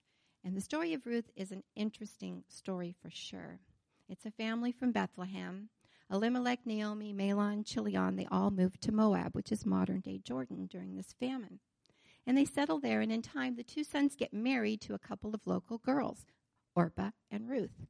And 0.45 0.57
the 0.57 0.61
story 0.61 0.93
of 0.93 1.07
Ruth 1.07 1.31
is 1.37 1.53
an 1.53 1.63
interesting 1.77 2.45
story 2.49 2.95
for 3.01 3.11
sure. 3.11 3.61
It's 4.09 4.27
a 4.27 4.31
family 4.31 4.73
from 4.73 4.93
Bethlehem. 4.93 5.69
Elimelech, 6.11 6.67
Naomi, 6.67 7.15
Mahlon, 7.15 7.65
Chilion, 7.65 8.17
they 8.17 8.27
all 8.31 8.51
moved 8.51 8.83
to 8.83 8.93
Moab, 8.93 9.35
which 9.35 9.53
is 9.53 9.65
modern 9.65 10.01
day 10.01 10.19
Jordan, 10.23 10.67
during 10.67 10.97
this 10.97 11.15
famine. 11.19 11.61
And 12.27 12.37
they 12.37 12.45
settle 12.45 12.79
there, 12.79 13.01
and 13.01 13.11
in 13.11 13.23
time, 13.23 13.57
the 13.57 13.65
two 13.65 13.85
sons 13.85 14.15
get 14.15 14.33
married 14.33 14.81
to 14.83 14.95
a 14.95 14.99
couple 14.99 15.35
of 15.35 15.47
local 15.47 15.79
girls, 15.79 16.25
Orpah 16.75 17.11
and 17.31 17.49
Ruth. 17.49 17.87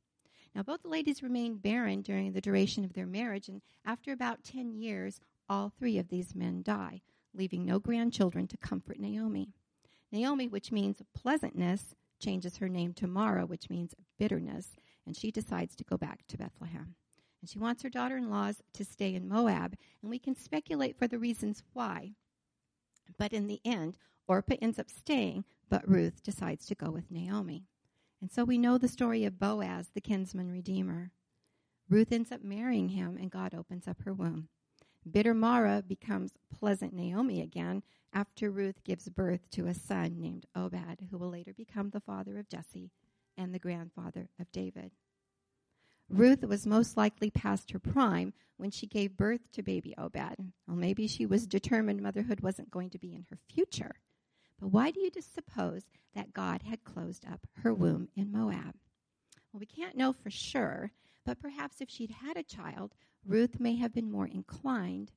Now, 0.54 0.62
both 0.62 0.82
the 0.82 0.88
ladies 0.88 1.22
remained 1.22 1.62
barren 1.62 2.02
during 2.02 2.32
the 2.32 2.40
duration 2.40 2.84
of 2.84 2.92
their 2.92 3.06
marriage, 3.06 3.48
and 3.48 3.62
after 3.84 4.12
about 4.12 4.44
10 4.44 4.72
years, 4.72 5.20
all 5.48 5.70
three 5.70 5.98
of 5.98 6.08
these 6.08 6.34
men 6.34 6.62
die, 6.62 7.02
leaving 7.34 7.64
no 7.64 7.78
grandchildren 7.78 8.46
to 8.48 8.56
comfort 8.56 8.98
Naomi. 8.98 9.50
Naomi, 10.10 10.48
which 10.48 10.72
means 10.72 11.02
pleasantness, 11.14 11.94
changes 12.18 12.58
her 12.58 12.68
name 12.68 12.92
to 12.94 13.06
Mara, 13.06 13.46
which 13.46 13.70
means 13.70 13.94
bitterness, 14.18 14.76
and 15.06 15.16
she 15.16 15.30
decides 15.30 15.74
to 15.76 15.84
go 15.84 15.96
back 15.96 16.26
to 16.28 16.38
Bethlehem. 16.38 16.94
And 17.40 17.50
she 17.50 17.58
wants 17.58 17.82
her 17.82 17.88
daughter 17.88 18.16
in 18.16 18.30
laws 18.30 18.62
to 18.74 18.84
stay 18.84 19.14
in 19.14 19.28
Moab, 19.28 19.74
and 20.00 20.10
we 20.10 20.18
can 20.18 20.36
speculate 20.36 20.96
for 20.96 21.08
the 21.08 21.18
reasons 21.18 21.62
why. 21.72 22.12
But 23.18 23.32
in 23.32 23.46
the 23.46 23.60
end, 23.64 23.96
Orpah 24.28 24.56
ends 24.62 24.78
up 24.78 24.90
staying, 24.90 25.44
but 25.68 25.88
Ruth 25.88 26.22
decides 26.22 26.66
to 26.66 26.74
go 26.74 26.90
with 26.90 27.10
Naomi. 27.10 27.66
And 28.20 28.30
so 28.30 28.44
we 28.44 28.56
know 28.56 28.78
the 28.78 28.88
story 28.88 29.24
of 29.24 29.38
Boaz, 29.38 29.90
the 29.94 30.00
kinsman 30.00 30.50
redeemer. 30.50 31.10
Ruth 31.88 32.12
ends 32.12 32.30
up 32.30 32.42
marrying 32.42 32.90
him, 32.90 33.16
and 33.16 33.30
God 33.30 33.54
opens 33.54 33.88
up 33.88 34.02
her 34.02 34.14
womb. 34.14 34.48
Bitter 35.10 35.34
Mara 35.34 35.82
becomes 35.86 36.32
pleasant 36.56 36.94
Naomi 36.94 37.40
again 37.40 37.82
after 38.12 38.50
Ruth 38.50 38.84
gives 38.84 39.08
birth 39.08 39.50
to 39.50 39.66
a 39.66 39.74
son 39.74 40.20
named 40.20 40.46
Obed, 40.54 41.08
who 41.10 41.18
will 41.18 41.30
later 41.30 41.52
become 41.52 41.90
the 41.90 42.00
father 42.00 42.38
of 42.38 42.48
Jesse 42.48 42.92
and 43.36 43.52
the 43.52 43.58
grandfather 43.58 44.28
of 44.38 44.52
David. 44.52 44.92
Ruth 46.08 46.44
was 46.44 46.66
most 46.66 46.96
likely 46.96 47.30
past 47.30 47.70
her 47.70 47.78
prime 47.78 48.34
when 48.58 48.70
she 48.70 48.86
gave 48.86 49.16
birth 49.16 49.50
to 49.52 49.62
baby 49.62 49.94
Obed. 49.96 50.52
Well, 50.68 50.76
maybe 50.76 51.08
she 51.08 51.26
was 51.26 51.46
determined 51.46 52.02
motherhood 52.02 52.40
wasn't 52.40 52.70
going 52.70 52.90
to 52.90 52.98
be 52.98 53.14
in 53.14 53.26
her 53.30 53.38
future. 53.48 53.96
But 54.60 54.68
why 54.68 54.90
do 54.90 55.00
you 55.00 55.10
suppose 55.20 55.84
that 56.14 56.32
God 56.32 56.62
had 56.62 56.84
closed 56.84 57.24
up 57.26 57.46
her 57.62 57.74
womb 57.74 58.08
in 58.14 58.30
Moab? 58.30 58.74
Well, 59.52 59.60
we 59.60 59.66
can't 59.66 59.96
know 59.96 60.12
for 60.12 60.30
sure, 60.30 60.92
but 61.24 61.40
perhaps 61.40 61.80
if 61.80 61.90
she'd 61.90 62.10
had 62.10 62.36
a 62.36 62.42
child, 62.42 62.94
Ruth 63.26 63.60
may 63.60 63.76
have 63.76 63.94
been 63.94 64.10
more 64.10 64.26
inclined 64.26 65.12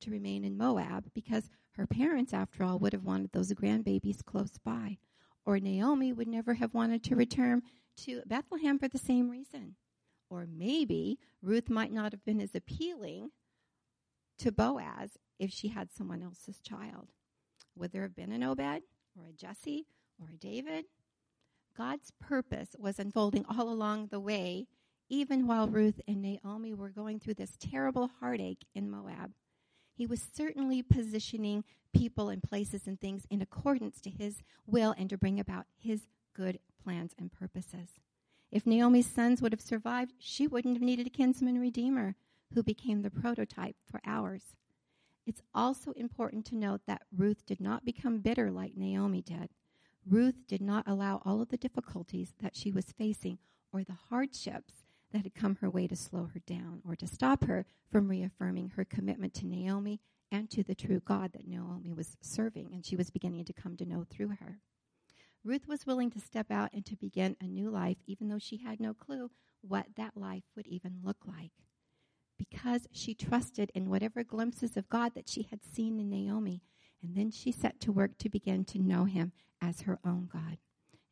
to 0.00 0.10
remain 0.10 0.44
in 0.44 0.56
Moab 0.56 1.06
because 1.14 1.50
her 1.72 1.86
parents, 1.86 2.32
after 2.32 2.64
all, 2.64 2.78
would 2.78 2.92
have 2.92 3.04
wanted 3.04 3.32
those 3.32 3.52
grandbabies 3.52 4.24
close 4.24 4.58
by. 4.58 4.98
Or 5.44 5.58
Naomi 5.58 6.12
would 6.12 6.28
never 6.28 6.54
have 6.54 6.74
wanted 6.74 7.02
to 7.04 7.16
return 7.16 7.62
to 7.98 8.22
Bethlehem 8.26 8.78
for 8.78 8.88
the 8.88 8.98
same 8.98 9.30
reason. 9.30 9.76
Or 10.30 10.46
maybe 10.46 11.18
Ruth 11.42 11.68
might 11.68 11.92
not 11.92 12.12
have 12.12 12.24
been 12.24 12.40
as 12.40 12.54
appealing 12.54 13.30
to 14.38 14.52
Boaz 14.52 15.18
if 15.38 15.50
she 15.50 15.68
had 15.68 15.90
someone 15.92 16.22
else's 16.22 16.60
child. 16.60 17.12
Would 17.76 17.92
there 17.92 18.02
have 18.02 18.16
been 18.16 18.32
an 18.32 18.42
Obed 18.42 18.82
or 19.18 19.26
a 19.28 19.32
Jesse 19.32 19.86
or 20.20 20.30
a 20.32 20.36
David? 20.36 20.86
God's 21.76 22.12
purpose 22.20 22.76
was 22.78 22.98
unfolding 22.98 23.44
all 23.48 23.68
along 23.68 24.08
the 24.08 24.20
way, 24.20 24.66
even 25.08 25.46
while 25.46 25.68
Ruth 25.68 26.00
and 26.06 26.20
Naomi 26.20 26.74
were 26.74 26.90
going 26.90 27.18
through 27.18 27.34
this 27.34 27.56
terrible 27.58 28.10
heartache 28.20 28.66
in 28.74 28.90
Moab. 28.90 29.32
He 29.94 30.06
was 30.06 30.26
certainly 30.34 30.82
positioning 30.82 31.64
people 31.94 32.28
and 32.28 32.42
places 32.42 32.86
and 32.86 33.00
things 33.00 33.26
in 33.30 33.42
accordance 33.42 34.00
to 34.00 34.10
his 34.10 34.42
will 34.66 34.94
and 34.96 35.08
to 35.10 35.18
bring 35.18 35.38
about 35.38 35.66
his 35.78 36.08
good 36.34 36.58
plans 36.82 37.14
and 37.18 37.30
purposes. 37.32 38.00
If 38.50 38.66
Naomi's 38.66 39.06
sons 39.06 39.40
would 39.40 39.52
have 39.52 39.60
survived, 39.60 40.12
she 40.18 40.46
wouldn't 40.46 40.76
have 40.76 40.82
needed 40.82 41.06
a 41.06 41.10
kinsman 41.10 41.58
redeemer 41.58 42.16
who 42.54 42.62
became 42.62 43.02
the 43.02 43.10
prototype 43.10 43.76
for 43.90 44.00
ours. 44.04 44.56
It's 45.26 45.42
also 45.54 45.92
important 45.92 46.44
to 46.46 46.56
note 46.56 46.82
that 46.86 47.02
Ruth 47.16 47.46
did 47.46 47.60
not 47.60 47.84
become 47.84 48.18
bitter 48.20 48.50
like 48.50 48.76
Naomi 48.76 49.22
did. 49.22 49.50
Ruth 50.04 50.46
did 50.48 50.60
not 50.60 50.88
allow 50.88 51.22
all 51.24 51.40
of 51.40 51.50
the 51.50 51.56
difficulties 51.56 52.34
that 52.40 52.56
she 52.56 52.72
was 52.72 52.92
facing 52.92 53.38
or 53.72 53.84
the 53.84 53.96
hardships 54.10 54.84
that 55.12 55.22
had 55.22 55.34
come 55.34 55.56
her 55.56 55.70
way 55.70 55.86
to 55.86 55.94
slow 55.94 56.28
her 56.34 56.40
down 56.40 56.82
or 56.84 56.96
to 56.96 57.06
stop 57.06 57.44
her 57.44 57.66
from 57.90 58.08
reaffirming 58.08 58.70
her 58.70 58.84
commitment 58.84 59.34
to 59.34 59.46
Naomi 59.46 60.00
and 60.32 60.50
to 60.50 60.62
the 60.64 60.74
true 60.74 61.00
God 61.04 61.32
that 61.34 61.46
Naomi 61.46 61.92
was 61.92 62.16
serving 62.20 62.70
and 62.72 62.84
she 62.84 62.96
was 62.96 63.10
beginning 63.10 63.44
to 63.44 63.52
come 63.52 63.76
to 63.76 63.84
know 63.84 64.04
through 64.08 64.36
her. 64.40 64.58
Ruth 65.44 65.68
was 65.68 65.86
willing 65.86 66.10
to 66.10 66.20
step 66.20 66.50
out 66.50 66.70
and 66.72 66.84
to 66.86 66.96
begin 66.96 67.36
a 67.40 67.46
new 67.46 67.68
life, 67.68 67.98
even 68.06 68.28
though 68.28 68.38
she 68.38 68.58
had 68.58 68.80
no 68.80 68.94
clue 68.94 69.30
what 69.60 69.86
that 69.96 70.16
life 70.16 70.44
would 70.56 70.66
even 70.66 71.00
look 71.02 71.18
like. 71.26 71.52
Because 72.50 72.88
she 72.90 73.14
trusted 73.14 73.70
in 73.72 73.88
whatever 73.88 74.24
glimpses 74.24 74.76
of 74.76 74.88
God 74.88 75.14
that 75.14 75.28
she 75.28 75.42
had 75.42 75.62
seen 75.62 76.00
in 76.00 76.10
Naomi, 76.10 76.60
and 77.00 77.14
then 77.14 77.30
she 77.30 77.52
set 77.52 77.78
to 77.80 77.92
work 77.92 78.18
to 78.18 78.28
begin 78.28 78.64
to 78.64 78.80
know 78.80 79.04
him 79.04 79.30
as 79.60 79.82
her 79.82 80.00
own 80.04 80.28
God. 80.32 80.58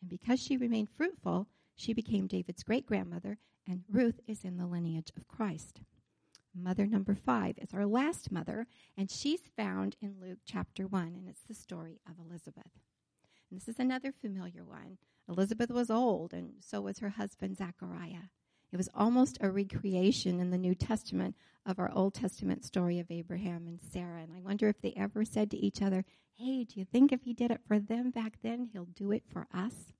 And 0.00 0.10
because 0.10 0.42
she 0.42 0.56
remained 0.56 0.88
fruitful, 0.90 1.46
she 1.76 1.92
became 1.92 2.26
David's 2.26 2.64
great 2.64 2.84
grandmother, 2.84 3.38
and 3.64 3.84
Ruth 3.88 4.18
is 4.26 4.44
in 4.44 4.56
the 4.56 4.66
lineage 4.66 5.12
of 5.16 5.28
Christ. 5.28 5.82
Mother 6.52 6.84
number 6.84 7.14
five 7.14 7.56
is 7.58 7.72
our 7.72 7.86
last 7.86 8.32
mother, 8.32 8.66
and 8.96 9.08
she's 9.08 9.42
found 9.56 9.94
in 10.00 10.16
Luke 10.20 10.40
chapter 10.44 10.88
1, 10.88 11.14
and 11.16 11.28
it's 11.28 11.44
the 11.46 11.54
story 11.54 12.00
of 12.08 12.18
Elizabeth. 12.18 12.72
And 13.50 13.60
this 13.60 13.68
is 13.68 13.78
another 13.78 14.10
familiar 14.10 14.64
one. 14.64 14.98
Elizabeth 15.28 15.70
was 15.70 15.90
old, 15.90 16.32
and 16.34 16.54
so 16.58 16.80
was 16.80 16.98
her 16.98 17.10
husband 17.10 17.56
Zachariah. 17.56 18.30
It 18.72 18.76
was 18.76 18.88
almost 18.94 19.38
a 19.40 19.50
recreation 19.50 20.38
in 20.38 20.50
the 20.50 20.58
New 20.58 20.74
Testament 20.74 21.34
of 21.66 21.78
our 21.78 21.90
Old 21.92 22.14
Testament 22.14 22.64
story 22.64 22.98
of 22.98 23.10
Abraham 23.10 23.66
and 23.66 23.80
Sarah. 23.80 24.22
And 24.22 24.32
I 24.32 24.40
wonder 24.40 24.68
if 24.68 24.80
they 24.80 24.94
ever 24.96 25.24
said 25.24 25.50
to 25.50 25.56
each 25.56 25.82
other, 25.82 26.04
Hey, 26.34 26.64
do 26.64 26.78
you 26.78 26.84
think 26.84 27.12
if 27.12 27.22
he 27.22 27.34
did 27.34 27.50
it 27.50 27.60
for 27.66 27.78
them 27.78 28.10
back 28.10 28.38
then, 28.42 28.68
he'll 28.72 28.86
do 28.86 29.10
it 29.10 29.24
for 29.30 29.46
us? 29.52 29.92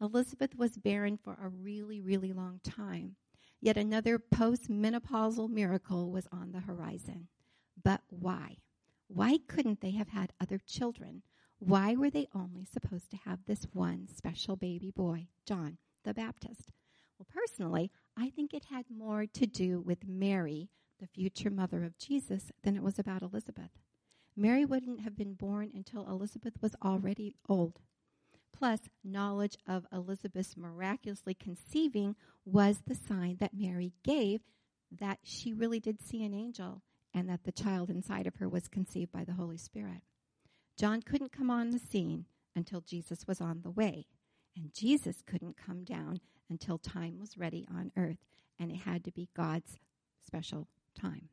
Elizabeth 0.00 0.56
was 0.56 0.78
barren 0.78 1.18
for 1.22 1.36
a 1.40 1.48
really, 1.48 2.00
really 2.00 2.32
long 2.32 2.60
time. 2.64 3.16
Yet 3.60 3.76
another 3.76 4.18
post-menopausal 4.18 5.50
miracle 5.50 6.10
was 6.10 6.28
on 6.32 6.52
the 6.52 6.60
horizon. 6.60 7.28
But 7.82 8.02
why? 8.08 8.58
Why 9.08 9.38
couldn't 9.48 9.80
they 9.80 9.92
have 9.92 10.08
had 10.08 10.32
other 10.40 10.60
children? 10.66 11.22
Why 11.58 11.94
were 11.94 12.10
they 12.10 12.28
only 12.34 12.64
supposed 12.64 13.10
to 13.10 13.16
have 13.18 13.40
this 13.46 13.66
one 13.72 14.06
special 14.08 14.56
baby 14.56 14.90
boy, 14.90 15.28
John 15.44 15.78
the 16.04 16.14
Baptist? 16.14 16.72
Well, 17.18 17.26
personally, 17.32 17.90
I 18.16 18.30
think 18.30 18.54
it 18.54 18.66
had 18.70 18.86
more 18.90 19.26
to 19.26 19.46
do 19.46 19.80
with 19.80 20.06
Mary, 20.06 20.70
the 21.00 21.06
future 21.06 21.50
mother 21.50 21.84
of 21.84 21.98
Jesus, 21.98 22.52
than 22.62 22.76
it 22.76 22.82
was 22.82 22.98
about 22.98 23.22
Elizabeth. 23.22 23.70
Mary 24.36 24.64
wouldn't 24.64 25.00
have 25.00 25.16
been 25.16 25.34
born 25.34 25.70
until 25.74 26.08
Elizabeth 26.08 26.54
was 26.62 26.76
already 26.82 27.34
old. 27.48 27.80
Plus, 28.52 28.80
knowledge 29.02 29.56
of 29.66 29.86
Elizabeth's 29.92 30.56
miraculously 30.56 31.34
conceiving 31.34 32.14
was 32.44 32.82
the 32.86 32.94
sign 32.94 33.36
that 33.40 33.54
Mary 33.54 33.92
gave 34.04 34.42
that 34.90 35.18
she 35.22 35.52
really 35.52 35.80
did 35.80 36.00
see 36.00 36.24
an 36.24 36.34
angel 36.34 36.82
and 37.12 37.28
that 37.28 37.44
the 37.44 37.52
child 37.52 37.90
inside 37.90 38.26
of 38.26 38.36
her 38.36 38.48
was 38.48 38.68
conceived 38.68 39.10
by 39.12 39.24
the 39.24 39.34
Holy 39.34 39.56
Spirit. 39.56 40.02
John 40.76 41.02
couldn't 41.02 41.32
come 41.32 41.50
on 41.50 41.70
the 41.70 41.78
scene 41.78 42.26
until 42.54 42.80
Jesus 42.80 43.26
was 43.26 43.40
on 43.40 43.62
the 43.62 43.70
way. 43.70 44.06
And 44.58 44.74
Jesus 44.74 45.22
couldn't 45.24 45.56
come 45.56 45.84
down 45.84 46.18
until 46.50 46.78
time 46.78 47.20
was 47.20 47.38
ready 47.38 47.64
on 47.70 47.92
earth. 47.96 48.18
And 48.58 48.72
it 48.72 48.78
had 48.78 49.04
to 49.04 49.12
be 49.12 49.28
God's 49.36 49.78
special 50.24 50.66
time. 51.00 51.28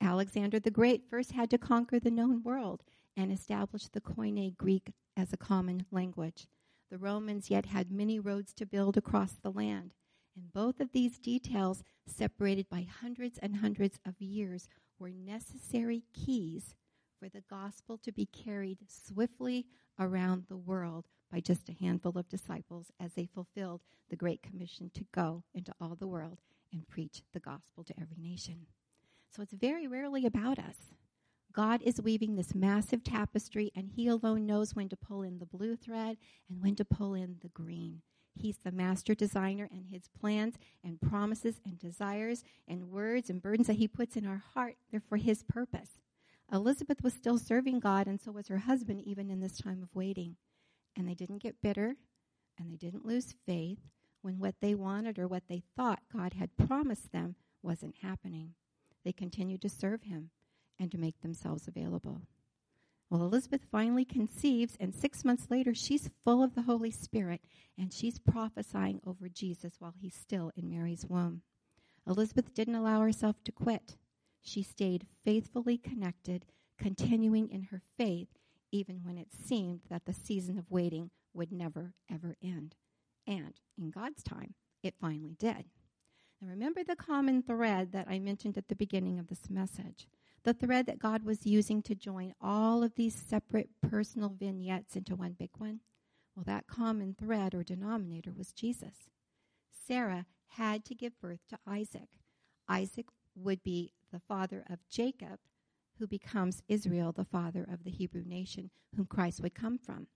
Alexander 0.00 0.58
the 0.58 0.70
Great 0.70 1.02
first 1.08 1.32
had 1.32 1.50
to 1.50 1.58
conquer 1.58 2.00
the 2.00 2.10
known 2.10 2.42
world 2.42 2.82
and 3.14 3.30
establish 3.30 3.88
the 3.88 4.00
Koine 4.00 4.56
Greek 4.56 4.92
as 5.16 5.32
a 5.32 5.36
common 5.36 5.84
language. 5.90 6.46
The 6.90 6.98
Romans 6.98 7.50
yet 7.50 7.66
had 7.66 7.92
many 7.92 8.18
roads 8.18 8.54
to 8.54 8.66
build 8.66 8.96
across 8.96 9.32
the 9.32 9.52
land. 9.52 9.92
And 10.34 10.52
both 10.52 10.80
of 10.80 10.92
these 10.92 11.18
details, 11.18 11.84
separated 12.06 12.68
by 12.70 12.86
hundreds 13.02 13.38
and 13.38 13.56
hundreds 13.56 13.98
of 14.06 14.20
years, 14.20 14.68
were 14.98 15.10
necessary 15.10 16.04
keys 16.14 16.74
for 17.18 17.28
the 17.28 17.44
gospel 17.48 17.98
to 17.98 18.12
be 18.12 18.26
carried 18.26 18.78
swiftly 18.88 19.66
around 19.98 20.44
the 20.48 20.56
world 20.56 21.06
by 21.34 21.40
just 21.40 21.68
a 21.68 21.84
handful 21.84 22.16
of 22.16 22.28
disciples 22.28 22.92
as 23.00 23.14
they 23.14 23.26
fulfilled 23.26 23.80
the 24.08 24.14
Great 24.14 24.40
Commission 24.40 24.88
to 24.94 25.04
go 25.12 25.42
into 25.52 25.74
all 25.80 25.96
the 25.96 26.06
world 26.06 26.38
and 26.72 26.86
preach 26.86 27.24
the 27.32 27.40
gospel 27.40 27.82
to 27.82 28.00
every 28.00 28.18
nation. 28.20 28.66
So 29.34 29.42
it's 29.42 29.52
very 29.52 29.88
rarely 29.88 30.24
about 30.26 30.60
us. 30.60 30.76
God 31.52 31.82
is 31.82 32.00
weaving 32.00 32.36
this 32.36 32.54
massive 32.54 33.02
tapestry, 33.02 33.72
and 33.74 33.88
He 33.88 34.06
alone 34.06 34.46
knows 34.46 34.76
when 34.76 34.88
to 34.90 34.96
pull 34.96 35.22
in 35.22 35.40
the 35.40 35.46
blue 35.46 35.74
thread 35.74 36.18
and 36.48 36.62
when 36.62 36.76
to 36.76 36.84
pull 36.84 37.14
in 37.14 37.38
the 37.42 37.48
green. 37.48 38.02
He's 38.36 38.58
the 38.58 38.70
master 38.70 39.16
designer, 39.16 39.68
and 39.72 39.86
His 39.90 40.06
plans 40.20 40.54
and 40.84 41.00
promises 41.00 41.60
and 41.64 41.80
desires 41.80 42.44
and 42.68 42.92
words 42.92 43.28
and 43.28 43.42
burdens 43.42 43.66
that 43.66 43.74
He 43.74 43.88
puts 43.88 44.14
in 44.14 44.24
our 44.24 44.44
heart, 44.54 44.76
they're 44.92 45.00
for 45.00 45.16
His 45.16 45.42
purpose. 45.42 45.98
Elizabeth 46.52 47.02
was 47.02 47.12
still 47.12 47.38
serving 47.38 47.80
God, 47.80 48.06
and 48.06 48.20
so 48.20 48.30
was 48.30 48.46
her 48.46 48.58
husband, 48.58 49.02
even 49.04 49.30
in 49.30 49.40
this 49.40 49.58
time 49.58 49.82
of 49.82 49.92
waiting. 49.96 50.36
And 50.96 51.08
they 51.08 51.14
didn't 51.14 51.42
get 51.42 51.62
bitter. 51.62 51.96
and 52.58 52.70
they 52.70 52.76
didn't 52.76 53.06
lose 53.06 53.34
faith 53.46 53.78
when 54.22 54.38
what 54.38 54.56
they 54.60 54.74
wanted 54.74 55.18
or 55.18 55.26
what 55.28 55.44
they 55.48 55.62
thought 55.76 56.00
God 56.12 56.34
had 56.34 56.56
promised 56.56 57.12
them 57.12 57.36
wasn't 57.62 57.96
happening. 58.02 58.54
They 59.04 59.12
continued 59.12 59.62
to 59.62 59.68
serve 59.68 60.02
him 60.04 60.30
and 60.78 60.90
to 60.92 60.98
make 60.98 61.20
themselves 61.20 61.68
available. 61.68 62.22
Well, 63.10 63.22
Elizabeth 63.22 63.62
finally 63.70 64.04
conceives, 64.04 64.76
and 64.80 64.94
six 64.94 65.24
months 65.24 65.46
later, 65.50 65.74
she's 65.74 66.10
full 66.24 66.42
of 66.42 66.54
the 66.54 66.62
Holy 66.62 66.90
Spirit, 66.90 67.42
and 67.78 67.92
she's 67.92 68.18
prophesying 68.18 69.00
over 69.06 69.28
Jesus 69.28 69.74
while 69.78 69.94
he's 70.00 70.14
still 70.14 70.50
in 70.56 70.70
Mary's 70.70 71.06
womb. 71.06 71.42
Elizabeth 72.06 72.54
didn't 72.54 72.74
allow 72.74 73.00
herself 73.02 73.42
to 73.44 73.52
quit. 73.52 73.96
She 74.40 74.62
stayed 74.62 75.06
faithfully 75.24 75.78
connected, 75.78 76.46
continuing 76.78 77.50
in 77.50 77.64
her 77.64 77.82
faith, 77.96 78.28
even 78.74 79.02
when 79.04 79.16
it 79.16 79.28
seemed 79.32 79.82
that 79.88 80.04
the 80.04 80.12
season 80.12 80.58
of 80.58 80.68
waiting 80.68 81.10
would 81.32 81.52
never, 81.52 81.94
ever 82.12 82.34
end. 82.42 82.74
And 83.24 83.54
in 83.78 83.92
God's 83.92 84.24
time, 84.24 84.54
it 84.82 84.96
finally 85.00 85.36
did. 85.38 85.66
Now, 86.42 86.48
remember 86.48 86.82
the 86.82 86.96
common 86.96 87.42
thread 87.42 87.92
that 87.92 88.08
I 88.08 88.18
mentioned 88.18 88.58
at 88.58 88.66
the 88.66 88.74
beginning 88.74 89.20
of 89.20 89.28
this 89.28 89.48
message 89.48 90.08
the 90.42 90.52
thread 90.52 90.84
that 90.86 90.98
God 90.98 91.22
was 91.22 91.46
using 91.46 91.80
to 91.82 91.94
join 91.94 92.34
all 92.38 92.82
of 92.82 92.96
these 92.96 93.14
separate 93.14 93.70
personal 93.80 94.28
vignettes 94.28 94.96
into 94.96 95.14
one 95.16 95.36
big 95.38 95.50
one? 95.56 95.80
Well, 96.34 96.44
that 96.44 96.66
common 96.66 97.14
thread 97.18 97.54
or 97.54 97.62
denominator 97.62 98.32
was 98.36 98.52
Jesus. 98.52 99.08
Sarah 99.86 100.26
had 100.48 100.84
to 100.86 100.94
give 100.94 101.18
birth 101.20 101.40
to 101.48 101.58
Isaac. 101.66 102.08
Isaac 102.68 103.06
would 103.36 103.62
be 103.62 103.92
the 104.12 104.20
father 104.20 104.64
of 104.68 104.80
Jacob, 104.90 105.38
who 105.98 106.06
becomes 106.06 106.62
Israel, 106.68 107.12
the 107.12 107.24
father 107.24 107.66
of 107.70 107.84
the 107.84 107.90
Hebrew 107.90 108.24
nation, 108.24 108.70
whom 108.96 109.06
Christ 109.06 109.40
would 109.40 109.54
come 109.54 109.78
from. 109.78 110.06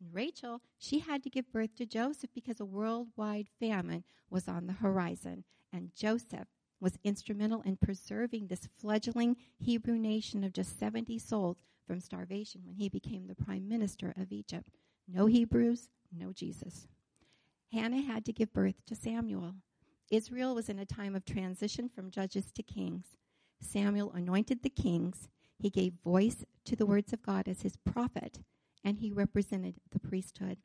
And 0.00 0.12
Rachel, 0.12 0.60
she 0.78 1.00
had 1.00 1.22
to 1.22 1.30
give 1.30 1.52
birth 1.52 1.76
to 1.76 1.86
Joseph 1.86 2.30
because 2.34 2.60
a 2.60 2.64
worldwide 2.64 3.48
famine 3.58 4.04
was 4.30 4.48
on 4.48 4.66
the 4.66 4.72
horizon, 4.72 5.44
and 5.72 5.94
Joseph 5.94 6.48
was 6.80 6.98
instrumental 7.04 7.62
in 7.62 7.76
preserving 7.76 8.46
this 8.46 8.68
fledgling 8.78 9.36
Hebrew 9.58 9.98
nation 9.98 10.42
of 10.42 10.52
just 10.52 10.78
70 10.78 11.18
souls 11.18 11.58
from 11.86 12.00
starvation 12.00 12.62
when 12.64 12.76
he 12.76 12.88
became 12.88 13.26
the 13.26 13.34
prime 13.34 13.68
minister 13.68 14.14
of 14.16 14.32
Egypt. 14.32 14.70
No 15.06 15.26
Hebrews, 15.26 15.88
no 16.16 16.32
Jesus. 16.32 16.86
Hannah 17.72 18.00
had 18.00 18.24
to 18.24 18.32
give 18.32 18.52
birth 18.52 18.84
to 18.86 18.94
Samuel. 18.94 19.54
Israel 20.10 20.54
was 20.54 20.68
in 20.68 20.78
a 20.78 20.86
time 20.86 21.14
of 21.14 21.24
transition 21.24 21.88
from 21.88 22.10
judges 22.10 22.50
to 22.52 22.62
kings. 22.62 23.16
Samuel 23.60 24.12
anointed 24.12 24.62
the 24.62 24.70
kings. 24.70 25.28
He 25.58 25.70
gave 25.70 25.94
voice 26.04 26.44
to 26.64 26.76
the 26.76 26.86
words 26.86 27.12
of 27.12 27.22
God 27.22 27.48
as 27.48 27.62
his 27.62 27.76
prophet, 27.76 28.40
and 28.82 28.98
he 28.98 29.10
represented 29.10 29.76
the 29.90 30.00
priesthood 30.00 30.58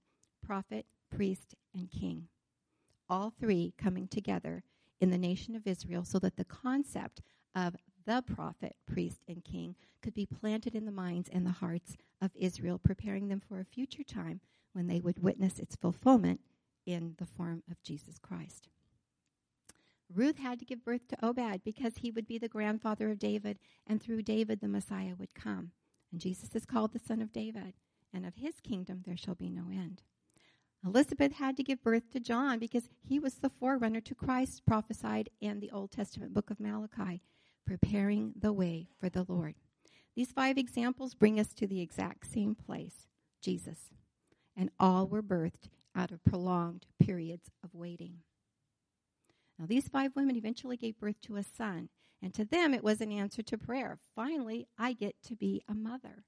prophet, 0.46 0.86
priest, 1.10 1.56
and 1.74 1.90
king. 1.90 2.28
All 3.10 3.34
three 3.40 3.74
coming 3.78 4.08
together 4.08 4.64
in 5.02 5.10
the 5.10 5.18
nation 5.18 5.56
of 5.56 5.66
Israel 5.66 6.06
so 6.06 6.20
that 6.20 6.38
the 6.38 6.46
concept 6.46 7.22
of 7.56 7.76
the 8.06 8.22
prophet, 8.22 8.76
priest, 8.86 9.22
and 9.28 9.44
king 9.44 9.76
could 10.02 10.14
be 10.14 10.28
planted 10.28 10.76
in 10.76 10.86
the 10.86 10.92
minds 10.92 11.30
and 11.32 11.46
the 11.46 11.52
hearts 11.52 11.98
of 12.22 12.32
Israel, 12.36 12.78
preparing 12.78 13.28
them 13.28 13.40
for 13.40 13.60
a 13.60 13.66
future 13.66 14.04
time 14.04 14.40
when 14.74 14.88
they 14.88 15.00
would 15.00 15.24
witness 15.24 15.60
its 15.60 15.76
fulfillment 15.76 16.42
in 16.86 17.16
the 17.18 17.26
form 17.26 17.64
of 17.70 17.82
Jesus 17.82 18.20
Christ. 18.20 18.70
Ruth 20.16 20.38
had 20.38 20.60
to 20.60 20.66
give 20.66 20.86
birth 20.86 21.08
to 21.10 21.26
Obed 21.26 21.64
because 21.66 21.98
he 21.98 22.10
would 22.10 22.26
be 22.26 22.38
the 22.38 22.48
grandfather 22.48 23.12
of 23.12 23.20
David, 23.20 23.60
and 23.86 24.02
through 24.02 24.22
David 24.22 24.62
the 24.62 24.68
Messiah 24.68 25.14
would 25.20 25.36
come. 25.36 25.72
And 26.12 26.22
Jesus 26.22 26.56
is 26.56 26.66
called 26.66 26.94
the 26.94 27.00
Son 27.00 27.22
of 27.22 27.34
David, 27.34 27.74
and 28.14 28.26
of 28.26 28.36
his 28.36 28.62
kingdom 28.62 29.04
there 29.06 29.18
shall 29.18 29.36
be 29.36 29.50
no 29.50 29.64
end. 29.70 30.02
Elizabeth 30.86 31.34
had 31.34 31.58
to 31.58 31.64
give 31.64 31.84
birth 31.84 32.12
to 32.12 32.20
John 32.20 32.60
because 32.60 32.88
he 33.02 33.20
was 33.20 33.36
the 33.36 33.50
forerunner 33.50 34.00
to 34.02 34.16
Christ 34.16 34.66
prophesied 34.66 35.30
in 35.42 35.60
the 35.60 35.72
Old 35.72 35.92
Testament 35.92 36.34
book 36.34 36.50
of 36.50 36.60
Malachi, 36.60 37.22
preparing 37.66 38.34
the 38.40 38.54
way 38.54 38.88
for 39.00 39.10
the 39.10 39.26
Lord. 39.28 39.56
These 40.16 40.32
five 40.32 40.58
examples 40.58 41.14
bring 41.14 41.40
us 41.40 41.54
to 41.56 41.68
the 41.68 41.82
exact 41.82 42.32
same 42.32 42.56
place 42.56 43.08
Jesus. 43.42 43.90
And 44.56 44.70
all 44.80 45.08
were 45.08 45.22
birthed 45.22 45.70
out 45.94 46.12
of 46.12 46.24
prolonged 46.24 46.86
periods 47.00 47.50
of 47.64 47.76
waiting. 47.76 48.20
Now, 49.58 49.66
these 49.66 49.88
five 49.88 50.16
women 50.16 50.36
eventually 50.36 50.78
gave 50.78 51.00
birth 51.00 51.20
to 51.22 51.38
a 51.38 51.44
son, 51.44 51.90
and 52.22 52.32
to 52.34 52.46
them 52.46 52.74
it 52.74 52.84
was 52.84 53.00
an 53.02 53.12
answer 53.12 53.42
to 53.44 53.58
prayer. 53.58 53.98
Finally, 54.16 54.68
I 54.78 54.94
get 54.94 55.16
to 55.24 55.36
be 55.36 55.64
a 55.68 55.74
mother. 55.74 56.24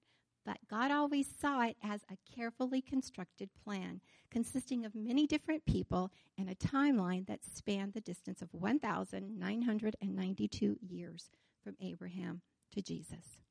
But 0.45 0.57
God 0.69 0.91
always 0.91 1.27
saw 1.27 1.61
it 1.63 1.77
as 1.83 2.01
a 2.09 2.17
carefully 2.33 2.81
constructed 2.81 3.49
plan 3.65 3.99
consisting 4.31 4.85
of 4.85 4.95
many 4.95 5.27
different 5.27 5.65
people 5.65 6.09
and 6.37 6.49
a 6.49 6.55
timeline 6.55 7.27
that 7.27 7.43
spanned 7.43 7.91
the 7.93 7.99
distance 7.99 8.41
of 8.41 8.53
1,992 8.53 10.77
years 10.81 11.29
from 11.61 11.75
Abraham 11.81 12.41
to 12.71 12.81
Jesus. 12.81 13.41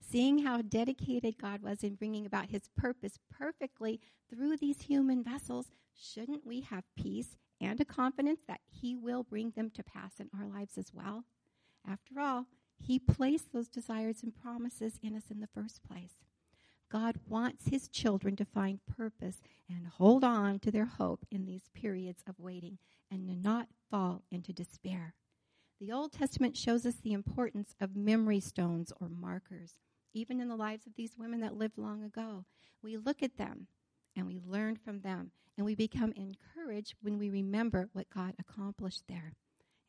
Seeing 0.00 0.38
how 0.38 0.62
dedicated 0.62 1.36
God 1.38 1.60
was 1.60 1.84
in 1.84 1.96
bringing 1.96 2.24
about 2.24 2.48
his 2.48 2.70
purpose 2.78 3.18
perfectly 3.30 4.00
through 4.30 4.56
these 4.56 4.80
human 4.82 5.22
vessels, 5.22 5.70
shouldn't 5.94 6.46
we 6.46 6.62
have 6.62 6.84
peace 6.96 7.36
and 7.60 7.80
a 7.80 7.84
confidence 7.84 8.40
that 8.46 8.60
he 8.66 8.94
will 8.94 9.22
bring 9.22 9.50
them 9.50 9.70
to 9.70 9.82
pass 9.82 10.20
in 10.20 10.30
our 10.38 10.46
lives 10.46 10.78
as 10.78 10.92
well? 10.92 11.24
After 11.86 12.20
all, 12.20 12.46
he 12.80 12.98
placed 12.98 13.52
those 13.52 13.68
desires 13.68 14.22
and 14.22 14.34
promises 14.34 14.98
in 15.02 15.16
us 15.16 15.30
in 15.30 15.40
the 15.40 15.48
first 15.48 15.82
place. 15.82 16.24
God 16.90 17.16
wants 17.26 17.68
his 17.68 17.88
children 17.88 18.34
to 18.36 18.44
find 18.44 18.80
purpose 18.86 19.42
and 19.68 19.86
hold 19.86 20.24
on 20.24 20.58
to 20.60 20.70
their 20.70 20.86
hope 20.86 21.26
in 21.30 21.44
these 21.44 21.68
periods 21.74 22.22
of 22.26 22.38
waiting 22.38 22.78
and 23.10 23.28
to 23.28 23.34
not 23.34 23.68
fall 23.90 24.22
into 24.30 24.52
despair. 24.52 25.14
The 25.80 25.92
Old 25.92 26.12
Testament 26.12 26.56
shows 26.56 26.86
us 26.86 26.96
the 26.96 27.12
importance 27.12 27.74
of 27.80 27.94
memory 27.94 28.40
stones 28.40 28.92
or 29.00 29.08
markers, 29.08 29.74
even 30.14 30.40
in 30.40 30.48
the 30.48 30.56
lives 30.56 30.86
of 30.86 30.94
these 30.96 31.18
women 31.18 31.40
that 31.40 31.56
lived 31.56 31.78
long 31.78 32.02
ago. 32.02 32.46
We 32.82 32.96
look 32.96 33.22
at 33.22 33.36
them 33.36 33.66
and 34.16 34.26
we 34.26 34.40
learn 34.44 34.76
from 34.76 35.00
them, 35.00 35.30
and 35.58 35.66
we 35.66 35.74
become 35.74 36.12
encouraged 36.12 36.94
when 37.02 37.18
we 37.18 37.28
remember 37.28 37.88
what 37.92 38.08
God 38.14 38.34
accomplished 38.38 39.02
there. 39.08 39.34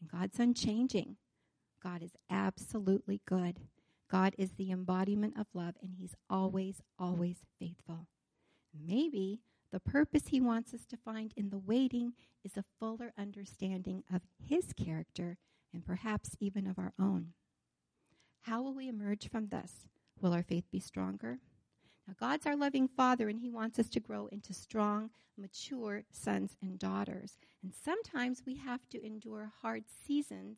And 0.02 0.10
God's 0.10 0.40
unchanging. 0.40 1.18
God 1.82 2.02
is 2.02 2.14
absolutely 2.28 3.22
good. 3.28 3.60
God 4.10 4.34
is 4.40 4.54
the 4.54 4.72
embodiment 4.72 5.36
of 5.40 5.46
love, 5.54 5.76
and 5.84 5.94
He's 5.96 6.16
always, 6.28 6.82
always 6.98 7.38
faithful. 7.60 8.08
Maybe 8.74 9.42
the 9.72 9.80
purpose 9.80 10.30
He 10.30 10.42
wants 10.42 10.74
us 10.74 10.86
to 10.88 10.98
find 10.98 11.34
in 11.38 11.52
the 11.52 11.60
waiting 11.60 12.14
is 12.44 12.58
a 12.58 12.66
fuller 12.80 13.14
understanding 13.16 14.04
of 14.12 14.22
His 14.44 14.74
character 14.74 15.38
and 15.72 15.86
perhaps 15.86 16.36
even 16.40 16.66
of 16.66 16.80
our 16.80 16.94
own. 17.00 17.34
How 18.42 18.64
will 18.64 18.74
we 18.74 18.88
emerge 18.88 19.30
from 19.30 19.50
this? 19.50 19.88
Will 20.20 20.34
our 20.34 20.42
faith 20.42 20.66
be 20.72 20.80
stronger? 20.80 21.38
Now, 22.10 22.16
God's 22.28 22.48
our 22.48 22.56
loving 22.56 22.88
Father, 22.88 23.30
and 23.30 23.40
He 23.40 23.52
wants 23.52 23.78
us 23.78 23.88
to 23.90 24.00
grow 24.00 24.26
into 24.32 24.52
strong, 24.52 25.12
mature 25.38 26.06
sons 26.10 26.58
and 26.60 26.80
daughters. 26.80 27.38
And 27.62 27.72
sometimes 27.72 28.42
we 28.48 28.56
have 28.56 28.90
to 28.90 29.06
endure 29.06 29.52
hard 29.62 29.84
seasons 29.88 30.58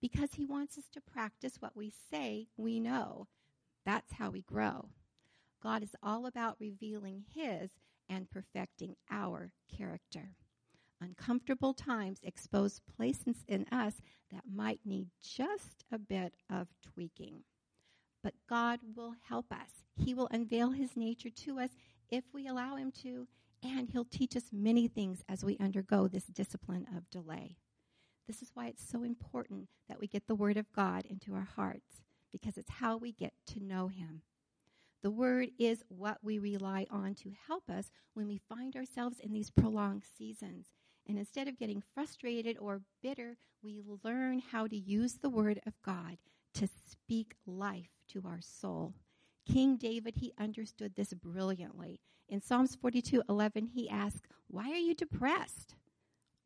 because 0.00 0.34
he 0.34 0.44
wants 0.44 0.78
us 0.78 0.84
to 0.92 1.00
practice 1.00 1.56
what 1.58 1.76
we 1.76 1.92
say 2.08 2.46
we 2.56 2.78
know. 2.78 3.26
That's 3.84 4.12
how 4.12 4.30
we 4.30 4.42
grow. 4.42 4.90
God 5.60 5.82
is 5.82 5.96
all 6.04 6.24
about 6.24 6.60
revealing 6.60 7.24
his 7.34 7.70
and 8.08 8.30
perfecting 8.30 8.94
our 9.10 9.50
character. 9.76 10.36
Uncomfortable 11.00 11.74
times 11.74 12.20
expose 12.22 12.80
places 12.96 13.38
in 13.48 13.66
us 13.72 13.94
that 14.30 14.44
might 14.48 14.78
need 14.84 15.08
just 15.20 15.84
a 15.90 15.98
bit 15.98 16.34
of 16.48 16.68
tweaking. 16.80 17.42
But 18.22 18.34
God 18.48 18.80
will 18.94 19.14
help 19.28 19.52
us. 19.52 19.84
He 19.96 20.14
will 20.14 20.28
unveil 20.30 20.70
his 20.70 20.96
nature 20.96 21.30
to 21.30 21.58
us 21.58 21.70
if 22.10 22.24
we 22.32 22.46
allow 22.46 22.76
him 22.76 22.92
to, 23.02 23.26
and 23.62 23.88
he'll 23.90 24.04
teach 24.04 24.36
us 24.36 24.44
many 24.52 24.88
things 24.88 25.22
as 25.28 25.44
we 25.44 25.56
undergo 25.58 26.08
this 26.08 26.24
discipline 26.24 26.86
of 26.96 27.10
delay. 27.10 27.56
This 28.26 28.42
is 28.42 28.50
why 28.54 28.66
it's 28.68 28.88
so 28.88 29.02
important 29.02 29.68
that 29.88 29.98
we 29.98 30.06
get 30.06 30.26
the 30.26 30.34
Word 30.34 30.56
of 30.56 30.72
God 30.72 31.04
into 31.06 31.34
our 31.34 31.48
hearts, 31.56 32.02
because 32.30 32.56
it's 32.56 32.70
how 32.70 32.96
we 32.96 33.12
get 33.12 33.32
to 33.48 33.62
know 33.62 33.88
Him. 33.88 34.22
The 35.02 35.10
Word 35.10 35.50
is 35.58 35.82
what 35.88 36.18
we 36.22 36.38
rely 36.38 36.86
on 36.90 37.14
to 37.16 37.32
help 37.48 37.68
us 37.68 37.90
when 38.14 38.28
we 38.28 38.40
find 38.48 38.76
ourselves 38.76 39.18
in 39.18 39.32
these 39.32 39.50
prolonged 39.50 40.04
seasons. 40.16 40.66
And 41.08 41.18
instead 41.18 41.48
of 41.48 41.58
getting 41.58 41.82
frustrated 41.94 42.56
or 42.58 42.82
bitter, 43.02 43.36
we 43.62 43.82
learn 44.04 44.40
how 44.52 44.68
to 44.68 44.76
use 44.76 45.14
the 45.14 45.30
Word 45.30 45.60
of 45.66 45.74
God 45.84 46.18
to 46.54 46.68
speak 46.90 47.34
life 47.46 47.90
to 48.08 48.22
our 48.26 48.40
soul. 48.40 48.94
King 49.50 49.76
David, 49.76 50.16
he 50.16 50.32
understood 50.38 50.94
this 50.94 51.12
brilliantly. 51.14 52.00
In 52.28 52.40
Psalms 52.40 52.74
42 52.76 53.22
11, 53.28 53.66
he 53.74 53.88
asked, 53.88 54.26
Why 54.48 54.70
are 54.70 54.76
you 54.76 54.94
depressed? 54.94 55.74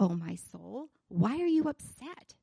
O 0.01 0.11
my 0.11 0.35
soul, 0.35 0.89
why 1.09 1.41
are 1.41 1.47
you 1.47 1.69
upset? 1.69 2.35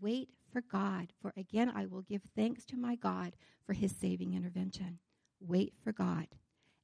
Wait 0.00 0.30
for 0.52 0.60
God, 0.60 1.12
for 1.20 1.32
again 1.36 1.72
I 1.74 1.86
will 1.86 2.02
give 2.02 2.22
thanks 2.36 2.64
to 2.66 2.76
my 2.76 2.94
God 2.96 3.34
for 3.66 3.72
his 3.72 3.92
saving 3.92 4.34
intervention. 4.34 4.98
Wait 5.40 5.74
for 5.82 5.92
God. 5.92 6.28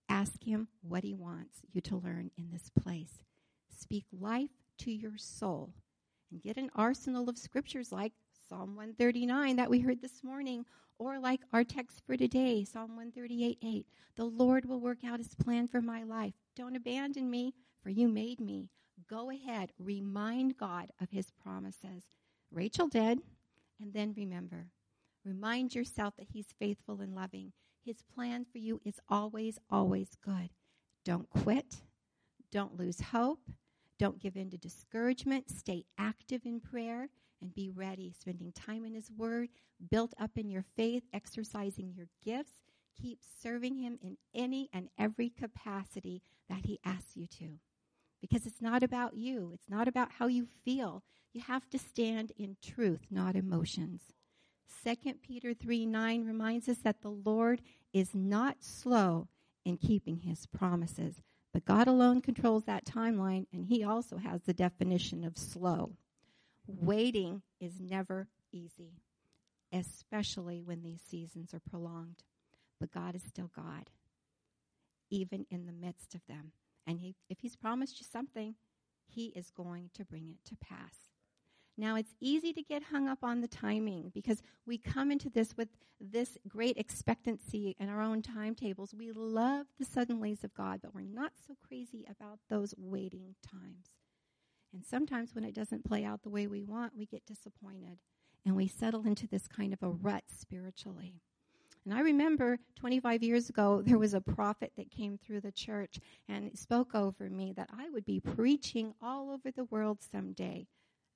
Ask 0.09 0.44
him 0.44 0.68
what 0.83 1.05
he 1.05 1.14
wants 1.14 1.59
you 1.72 1.81
to 1.83 1.96
learn 1.96 2.31
in 2.38 2.51
this 2.51 2.70
place. 2.70 3.25
speak 3.68 4.07
life 4.12 4.51
to 4.79 4.90
your 4.90 5.16
soul. 5.18 5.72
And 6.31 6.42
get 6.42 6.57
an 6.57 6.70
arsenal 6.75 7.29
of 7.29 7.38
scriptures 7.38 7.92
like 7.92 8.12
Psalm 8.48 8.76
139 8.76 9.56
that 9.56 9.68
we 9.68 9.80
heard 9.80 10.00
this 10.00 10.22
morning, 10.22 10.64
or 11.00 11.18
like 11.18 11.40
our 11.52 11.64
text 11.64 12.02
for 12.06 12.16
today, 12.16 12.62
Psalm 12.62 12.90
138 12.90 13.59
8. 13.61 13.87
The 14.14 14.24
Lord 14.24 14.66
will 14.66 14.78
work 14.78 14.98
out 15.04 15.18
his 15.18 15.35
plan 15.35 15.66
for 15.66 15.82
my 15.82 16.04
life. 16.04 16.35
Don't 16.54 16.76
abandon 16.76 17.28
me, 17.28 17.54
for 17.82 17.90
you 17.90 18.06
made 18.06 18.40
me. 18.40 18.70
Go 19.11 19.30
ahead, 19.30 19.72
remind 19.80 20.56
God 20.56 20.92
of 21.00 21.11
his 21.11 21.32
promises. 21.42 22.04
Rachel 22.52 22.87
did, 22.87 23.18
and 23.80 23.92
then 23.92 24.14
remember. 24.16 24.68
Remind 25.24 25.74
yourself 25.74 26.14
that 26.16 26.28
he's 26.32 26.54
faithful 26.56 27.00
and 27.00 27.16
loving. 27.16 27.52
His 27.85 28.04
plan 28.14 28.44
for 28.44 28.59
you 28.59 28.80
is 28.85 29.00
always, 29.09 29.59
always 29.70 30.11
good. 30.24 30.50
Don't 31.04 31.28
quit. 31.30 31.82
Don't 32.52 32.78
lose 32.78 33.00
hope. 33.00 33.40
Don't 33.98 34.20
give 34.20 34.37
in 34.37 34.50
to 34.50 34.56
discouragement. 34.56 35.50
Stay 35.50 35.85
active 35.98 36.42
in 36.44 36.61
prayer 36.61 37.09
and 37.40 37.55
be 37.55 37.70
ready, 37.70 38.12
spending 38.18 38.53
time 38.53 38.85
in 38.85 38.94
His 38.94 39.11
Word, 39.11 39.49
built 39.90 40.14
up 40.18 40.33
in 40.37 40.49
your 40.49 40.64
faith, 40.77 41.05
exercising 41.12 41.92
your 41.94 42.09
gifts. 42.25 42.62
Keep 43.01 43.20
serving 43.42 43.77
Him 43.77 43.99
in 44.03 44.16
any 44.35 44.68
and 44.72 44.88
every 44.99 45.29
capacity 45.29 46.22
that 46.49 46.64
He 46.64 46.81
asks 46.85 47.16
you 47.16 47.27
to. 47.38 47.59
Because 48.20 48.46
it's 48.46 48.62
not 48.62 48.83
about 48.83 49.16
you, 49.16 49.51
it's 49.53 49.68
not 49.68 49.88
about 49.88 50.12
how 50.18 50.27
you 50.27 50.46
feel. 50.64 51.03
You 51.33 51.42
have 51.42 51.68
to 51.70 51.79
stand 51.79 52.33
in 52.38 52.57
truth, 52.62 53.07
not 53.11 53.37
emotions. 53.37 54.03
2 54.85 55.14
Peter 55.22 55.53
3 55.53 55.87
9 55.87 56.25
reminds 56.25 56.68
us 56.68 56.79
that 56.79 57.03
the 57.03 57.11
Lord 57.11 57.61
is 57.92 58.14
not 58.14 58.59
slow 58.62 59.29
in 59.64 59.77
keeping 59.77 60.20
his 60.20 60.46
promises, 60.46 61.22
but 61.53 61.64
God 61.64 61.88
alone 61.88 62.20
controls 62.20 62.64
that 62.64 62.85
timeline, 62.85 63.46
and 63.53 63.66
he 63.66 63.83
also 63.83 64.16
has 64.18 64.42
the 64.42 64.55
definition 64.55 65.25
of 65.25 65.37
slow. 65.37 65.96
Waiting 66.66 67.42
is 67.61 67.81
never 67.81 68.29
easy, 68.52 69.02
especially 69.72 70.61
when 70.61 70.83
these 70.83 71.00
seasons 71.00 71.55
are 71.55 71.61
prolonged. 71.61 72.24
But 72.81 72.92
God 72.92 73.14
is 73.14 73.22
still 73.22 73.50
God, 73.55 73.90
even 75.11 75.46
in 75.50 75.66
the 75.66 75.72
midst 75.72 76.14
of 76.14 76.20
them. 76.26 76.52
And 76.87 77.00
he, 77.00 77.14
if 77.29 77.40
He's 77.40 77.57
promised 77.57 78.00
you 78.00 78.07
something, 78.11 78.55
He 79.07 79.26
is 79.29 79.50
going 79.50 79.90
to 79.94 80.05
bring 80.05 80.29
it 80.29 80.48
to 80.48 80.57
pass. 80.57 80.94
Now, 81.79 81.96
it's 81.96 82.14
easy 82.20 82.52
to 82.55 82.62
get 82.62 82.85
hung 82.85 83.07
up 83.07 83.18
on 83.22 83.42
the 83.42 83.48
timing 83.48 84.11
because 84.14 84.42
we 84.66 84.79
come 84.79 85.11
into 85.11 85.29
this 85.29 85.57
with 85.57 85.68
this 86.00 86.38
great 86.48 86.79
expectancy 86.79 87.76
in 87.79 87.90
our 87.90 88.00
own 88.00 88.22
timetables. 88.22 88.94
We 88.94 89.12
love 89.12 89.66
the 89.79 89.85
suddenlies 89.85 90.42
of 90.42 90.55
God, 90.55 90.81
but 90.83 90.94
we're 90.94 91.02
not 91.02 91.33
so 91.46 91.55
crazy 91.66 92.07
about 92.09 92.38
those 92.48 92.74
waiting 92.79 93.35
times. 93.46 93.90
And 94.72 94.85
sometimes 94.85 95.35
when 95.35 95.44
it 95.44 95.55
doesn't 95.55 95.85
play 95.85 96.05
out 96.05 96.22
the 96.22 96.31
way 96.31 96.46
we 96.46 96.62
want, 96.62 96.96
we 96.96 97.07
get 97.07 97.24
disappointed 97.26 97.98
and 98.44 98.55
we 98.57 98.68
settle 98.68 99.07
into 99.07 99.26
this 99.26 99.48
kind 99.48 99.72
of 99.72 99.83
a 99.83 99.88
rut 99.88 100.24
spiritually. 100.29 101.14
And 101.85 101.94
I 101.94 102.00
remember 102.00 102.59
25 102.81 103.22
years 103.22 103.48
ago, 103.48 103.81
there 103.85 103.98
was 103.98 104.12
a 104.12 104.20
prophet 104.20 104.72
that 104.76 104.90
came 104.90 105.18
through 105.18 105.40
the 105.40 105.52
church 105.52 106.00
and 106.29 106.57
spoke 106.59 106.94
over 106.94 107.31
me 107.31 107.52
that 107.57 107.70
I 107.76 107.88
would 107.90 108.05
be 108.05 108.20
preaching 108.20 108.92
all 109.00 109.31
over 109.31 109.50
the 109.50 109.64
world 109.64 109.98
someday. 110.02 110.66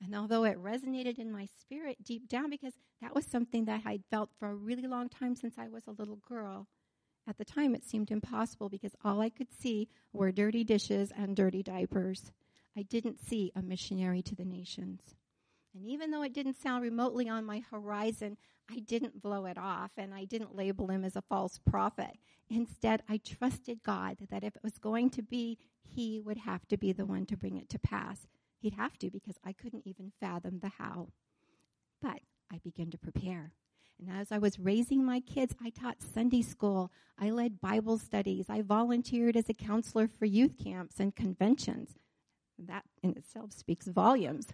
And 0.02 0.14
although 0.14 0.44
it 0.44 0.62
resonated 0.62 1.18
in 1.18 1.30
my 1.30 1.46
spirit 1.60 2.02
deep 2.04 2.28
down, 2.28 2.50
because 2.50 2.74
that 3.02 3.14
was 3.14 3.26
something 3.26 3.64
that 3.66 3.82
I'd 3.84 4.04
felt 4.10 4.30
for 4.38 4.48
a 4.48 4.54
really 4.54 4.86
long 4.86 5.08
time 5.08 5.34
since 5.34 5.56
I 5.58 5.68
was 5.68 5.82
a 5.86 5.92
little 5.92 6.20
girl, 6.28 6.68
at 7.26 7.36
the 7.36 7.44
time 7.44 7.74
it 7.74 7.84
seemed 7.84 8.10
impossible 8.10 8.68
because 8.68 8.94
all 9.04 9.20
I 9.20 9.28
could 9.28 9.52
see 9.52 9.88
were 10.12 10.32
dirty 10.32 10.64
dishes 10.64 11.12
and 11.16 11.36
dirty 11.36 11.62
diapers. 11.62 12.32
I 12.76 12.83
didn't 12.83 13.20
see 13.20 13.52
a 13.54 13.62
missionary 13.62 14.22
to 14.22 14.35
the 14.35 14.44
nations. 14.44 15.00
And 15.74 15.87
even 15.87 16.11
though 16.11 16.22
it 16.22 16.33
didn't 16.33 16.61
sound 16.61 16.83
remotely 16.83 17.28
on 17.28 17.44
my 17.44 17.62
horizon, 17.70 18.37
I 18.70 18.78
didn't 18.80 19.22
blow 19.22 19.46
it 19.46 19.59
off 19.59 19.90
and 19.96 20.14
I 20.14 20.24
didn't 20.24 20.56
label 20.56 20.88
him 20.88 21.04
as 21.04 21.16
a 21.16 21.22
false 21.22 21.59
prophet. 21.59 22.18
Instead, 22.48 23.02
I 23.09 23.18
trusted 23.18 23.83
God 23.83 24.18
that 24.30 24.44
if 24.44 24.56
it 24.56 24.62
was 24.62 24.78
going 24.78 25.11
to 25.11 25.22
be, 25.22 25.59
he 25.83 26.20
would 26.20 26.38
have 26.38 26.66
to 26.68 26.76
be 26.76 26.92
the 26.92 27.06
one 27.06 27.26
to 27.26 27.37
bring 27.37 27.56
it 27.56 27.68
to 27.70 27.78
pass. 27.78 28.26
He'd 28.59 28.74
have 28.74 28.98
to 28.98 29.11
because 29.11 29.37
I 29.44 29.52
couldn't 29.52 29.87
even 29.87 30.12
fathom 30.20 30.61
the 30.61 30.70
how. 30.78 31.09
But 32.02 32.20
I 32.52 32.59
began 32.59 32.90
to 32.90 32.98
prepare. 32.98 33.52
And 33.98 34.11
as 34.18 34.33
I 34.33 34.38
was 34.38 34.59
raising 34.59 35.04
my 35.04 35.20
kids, 35.20 35.54
I 35.62 35.70
taught 35.70 36.02
Sunday 36.02 36.42
school. 36.42 36.90
I 37.18 37.30
led 37.30 37.61
Bible 37.61 37.98
studies. 37.98 38.46
I 38.48 38.62
volunteered 38.62 39.37
as 39.37 39.48
a 39.48 39.54
counselor 39.54 40.09
for 40.09 40.24
youth 40.24 40.56
camps 40.62 40.98
and 40.98 41.14
conventions. 41.14 41.94
That 42.66 42.85
in 43.03 43.16
itself 43.16 43.53
speaks 43.53 43.87
volumes. 43.87 44.49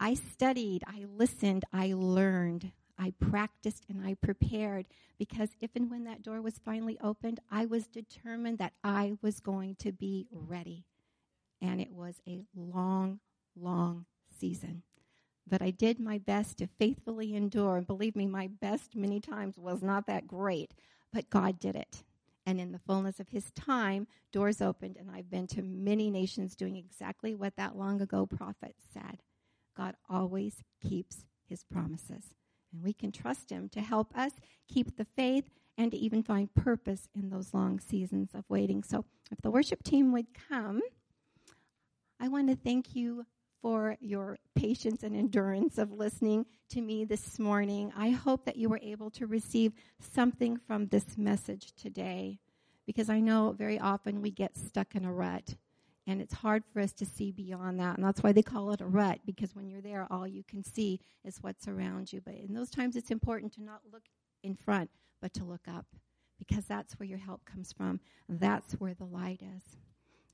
I 0.00 0.14
studied, 0.14 0.84
I 0.86 1.06
listened, 1.16 1.64
I 1.72 1.92
learned, 1.92 2.70
I 2.96 3.12
practiced, 3.18 3.84
and 3.88 4.06
I 4.06 4.14
prepared 4.14 4.86
because 5.18 5.50
if 5.60 5.70
and 5.74 5.90
when 5.90 6.04
that 6.04 6.22
door 6.22 6.40
was 6.40 6.60
finally 6.64 6.98
opened, 7.02 7.40
I 7.50 7.66
was 7.66 7.88
determined 7.88 8.58
that 8.58 8.74
I 8.84 9.14
was 9.22 9.40
going 9.40 9.74
to 9.76 9.90
be 9.90 10.28
ready 10.30 10.84
and 11.60 11.80
it 11.80 11.92
was 11.92 12.20
a 12.26 12.42
long, 12.54 13.20
long 13.56 14.06
season. 14.38 14.82
But 15.48 15.62
I 15.62 15.70
did 15.70 15.98
my 15.98 16.18
best 16.18 16.58
to 16.58 16.66
faithfully 16.66 17.34
endure. 17.34 17.78
And 17.78 17.86
believe 17.86 18.14
me, 18.14 18.26
my 18.26 18.48
best 18.48 18.94
many 18.94 19.20
times 19.20 19.58
was 19.58 19.82
not 19.82 20.06
that 20.06 20.26
great, 20.26 20.72
but 21.12 21.30
God 21.30 21.58
did 21.58 21.74
it. 21.74 22.02
And 22.48 22.58
in 22.58 22.72
the 22.72 22.78
fullness 22.78 23.20
of 23.20 23.28
His 23.28 23.50
time, 23.50 24.06
doors 24.32 24.62
opened, 24.62 24.96
and 24.96 25.10
I've 25.10 25.30
been 25.30 25.46
to 25.48 25.60
many 25.60 26.10
nations 26.10 26.56
doing 26.56 26.76
exactly 26.76 27.34
what 27.34 27.56
that 27.56 27.76
long 27.76 28.00
ago 28.00 28.24
prophet 28.24 28.74
said. 28.90 29.18
God 29.76 29.96
always 30.08 30.62
keeps 30.80 31.26
His 31.46 31.62
promises. 31.64 32.32
And 32.72 32.82
we 32.82 32.94
can 32.94 33.12
trust 33.12 33.50
Him 33.50 33.68
to 33.68 33.82
help 33.82 34.16
us 34.16 34.32
keep 34.66 34.96
the 34.96 35.04
faith 35.04 35.50
and 35.76 35.90
to 35.90 35.98
even 35.98 36.22
find 36.22 36.54
purpose 36.54 37.10
in 37.14 37.28
those 37.28 37.52
long 37.52 37.80
seasons 37.80 38.30
of 38.32 38.46
waiting. 38.48 38.82
So 38.82 39.04
if 39.30 39.42
the 39.42 39.50
worship 39.50 39.82
team 39.82 40.10
would 40.12 40.28
come. 40.48 40.80
I 42.18 42.28
want 42.28 42.48
to 42.48 42.56
thank 42.56 42.96
you 42.96 43.26
for 43.62 43.96
your 44.00 44.38
patience 44.54 45.02
and 45.02 45.16
endurance 45.16 45.78
of 45.78 45.92
listening 45.92 46.46
to 46.70 46.80
me 46.80 47.04
this 47.04 47.38
morning. 47.38 47.92
I 47.96 48.10
hope 48.10 48.44
that 48.44 48.56
you 48.56 48.68
were 48.68 48.80
able 48.82 49.10
to 49.12 49.26
receive 49.26 49.72
something 49.98 50.56
from 50.56 50.86
this 50.86 51.16
message 51.16 51.72
today 51.74 52.38
because 52.86 53.10
I 53.10 53.20
know 53.20 53.54
very 53.56 53.78
often 53.78 54.22
we 54.22 54.30
get 54.30 54.56
stuck 54.56 54.94
in 54.94 55.04
a 55.04 55.12
rut 55.12 55.56
and 56.06 56.22
it's 56.22 56.32
hard 56.32 56.64
for 56.72 56.80
us 56.80 56.92
to 56.94 57.04
see 57.04 57.32
beyond 57.32 57.78
that. 57.80 57.96
And 57.96 58.04
that's 58.04 58.22
why 58.22 58.32
they 58.32 58.42
call 58.42 58.72
it 58.72 58.80
a 58.80 58.86
rut 58.86 59.20
because 59.26 59.54
when 59.54 59.68
you're 59.68 59.82
there, 59.82 60.06
all 60.10 60.26
you 60.26 60.42
can 60.42 60.64
see 60.64 61.00
is 61.22 61.42
what's 61.42 61.68
around 61.68 62.12
you. 62.12 62.22
But 62.24 62.36
in 62.36 62.54
those 62.54 62.70
times, 62.70 62.96
it's 62.96 63.10
important 63.10 63.52
to 63.54 63.62
not 63.62 63.82
look 63.92 64.04
in 64.42 64.54
front, 64.54 64.90
but 65.20 65.34
to 65.34 65.44
look 65.44 65.68
up 65.68 65.84
because 66.38 66.64
that's 66.64 66.98
where 66.98 67.08
your 67.08 67.18
help 67.18 67.44
comes 67.44 67.72
from. 67.72 68.00
That's 68.26 68.72
where 68.74 68.94
the 68.94 69.04
light 69.04 69.42
is. 69.42 69.76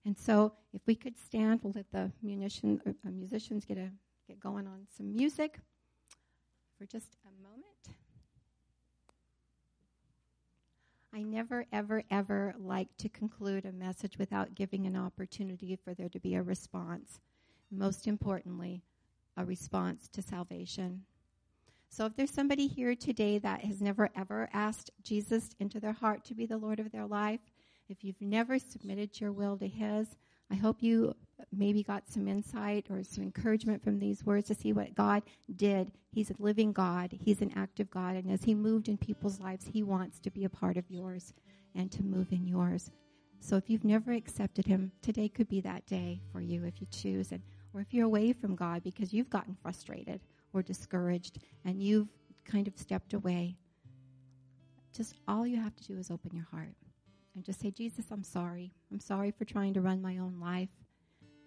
And 0.05 0.19
so, 0.19 0.53
if 0.73 0.83
we 0.87 0.95
could 0.95 1.19
stand, 1.19 1.61
we'll 1.63 1.73
let 1.75 1.91
the 1.91 2.11
munition, 2.23 2.81
uh, 2.87 3.11
musicians 3.11 3.65
get, 3.65 3.79
a, 3.79 3.91
get 4.29 4.39
going 4.39 4.67
on 4.67 4.87
some 4.95 5.15
music 5.15 5.59
for 6.79 6.85
just 6.85 7.17
a 7.25 7.43
moment. 7.43 7.99
I 11.15 11.23
never, 11.23 11.65
ever, 11.73 12.03
ever 12.11 12.55
like 12.59 12.89
to 12.99 13.09
conclude 13.09 13.65
a 13.65 13.73
message 13.73 14.19
without 14.19 14.55
giving 14.55 14.87
an 14.87 14.97
opportunity 14.97 15.77
for 15.77 15.95
there 15.95 16.09
to 16.09 16.19
be 16.19 16.35
a 16.35 16.43
response. 16.43 17.21
Most 17.71 18.07
importantly, 18.07 18.83
a 19.37 19.45
response 19.45 20.09
to 20.09 20.23
salvation. 20.23 21.05
So, 21.89 22.05
if 22.07 22.17
there's 22.17 22.33
somebody 22.33 22.67
here 22.67 22.95
today 22.95 23.39
that 23.39 23.65
has 23.65 23.81
never, 23.81 24.11
ever 24.17 24.51
asked 24.53 24.91
Jesus 25.03 25.55
into 25.61 25.79
their 25.79 25.93
heart 25.93 26.25
to 26.25 26.35
be 26.35 26.45
the 26.45 26.59
Lord 26.59 26.81
of 26.81 26.91
their 26.91 27.07
life, 27.07 27.41
if 27.89 28.03
you've 28.03 28.21
never 28.21 28.59
submitted 28.59 29.21
your 29.21 29.33
will 29.33 29.57
to 29.59 29.69
His, 29.69 30.09
I 30.51 30.55
hope 30.55 30.83
you 30.83 31.15
maybe 31.53 31.83
got 31.83 32.09
some 32.09 32.29
insight 32.29 32.87
or 32.91 33.03
some 33.03 33.25
encouragement 33.25 33.83
from 33.83 33.99
these 33.99 34.25
words 34.25 34.49
to 34.49 34.55
see 34.55 34.73
what 34.73 34.95
God 34.95 35.23
did. 35.55 35.93
He's 36.13 36.31
a 36.31 36.35
living 36.39 36.73
God, 36.73 37.13
He's 37.25 37.43
an 37.43 37.53
active 37.57 37.91
God, 37.91 38.17
and 38.17 38.31
as 38.31 38.45
He 38.45 38.55
moved 38.55 38.89
in 38.89 38.97
people's 38.97 39.41
lives, 39.41 39.67
He 39.67 39.83
wants 39.83 40.19
to 40.21 40.31
be 40.31 40.45
a 40.45 40.51
part 40.51 40.77
of 40.77 40.91
yours 40.91 41.35
and 41.75 41.91
to 41.93 42.03
move 42.03 42.33
in 42.33 42.47
yours. 42.47 42.91
So 43.41 43.57
if 43.57 43.69
you've 43.69 43.85
never 43.85 44.13
accepted 44.13 44.67
Him, 44.67 44.93
today 45.03 45.29
could 45.29 45.49
be 45.49 45.61
that 45.63 45.87
day 45.87 46.21
for 46.33 46.41
you 46.41 46.65
if 46.65 46.81
you 46.81 46.87
choose, 46.91 47.33
and 47.33 47.43
or 47.75 47.81
if 47.81 47.93
you're 47.93 48.07
away 48.07 48.33
from 48.33 48.55
God 48.55 48.83
because 48.83 49.13
you've 49.13 49.31
gotten 49.31 49.57
frustrated 49.61 50.21
or 50.53 50.63
discouraged 50.63 51.39
and 51.65 51.83
you've 51.83 52.09
kind 52.45 52.69
of 52.69 52.79
stepped 52.79 53.15
away. 53.15 53.57
Just 54.97 55.17
all 55.27 55.45
you 55.45 55.61
have 55.61 55.75
to 55.75 55.85
do 55.85 55.99
is 55.99 56.11
open 56.11 56.31
your 56.33 56.47
heart 56.53 56.77
and 57.35 57.45
just 57.45 57.61
say, 57.61 57.71
Jesus, 57.71 58.07
I'm 58.11 58.23
sorry. 58.23 58.73
I'm 58.93 59.01
sorry 59.01 59.31
for 59.31 59.45
trying 59.45 59.75
to 59.75 59.81
run 59.81 60.01
my 60.01 60.19
own 60.19 60.39
life. 60.41 60.69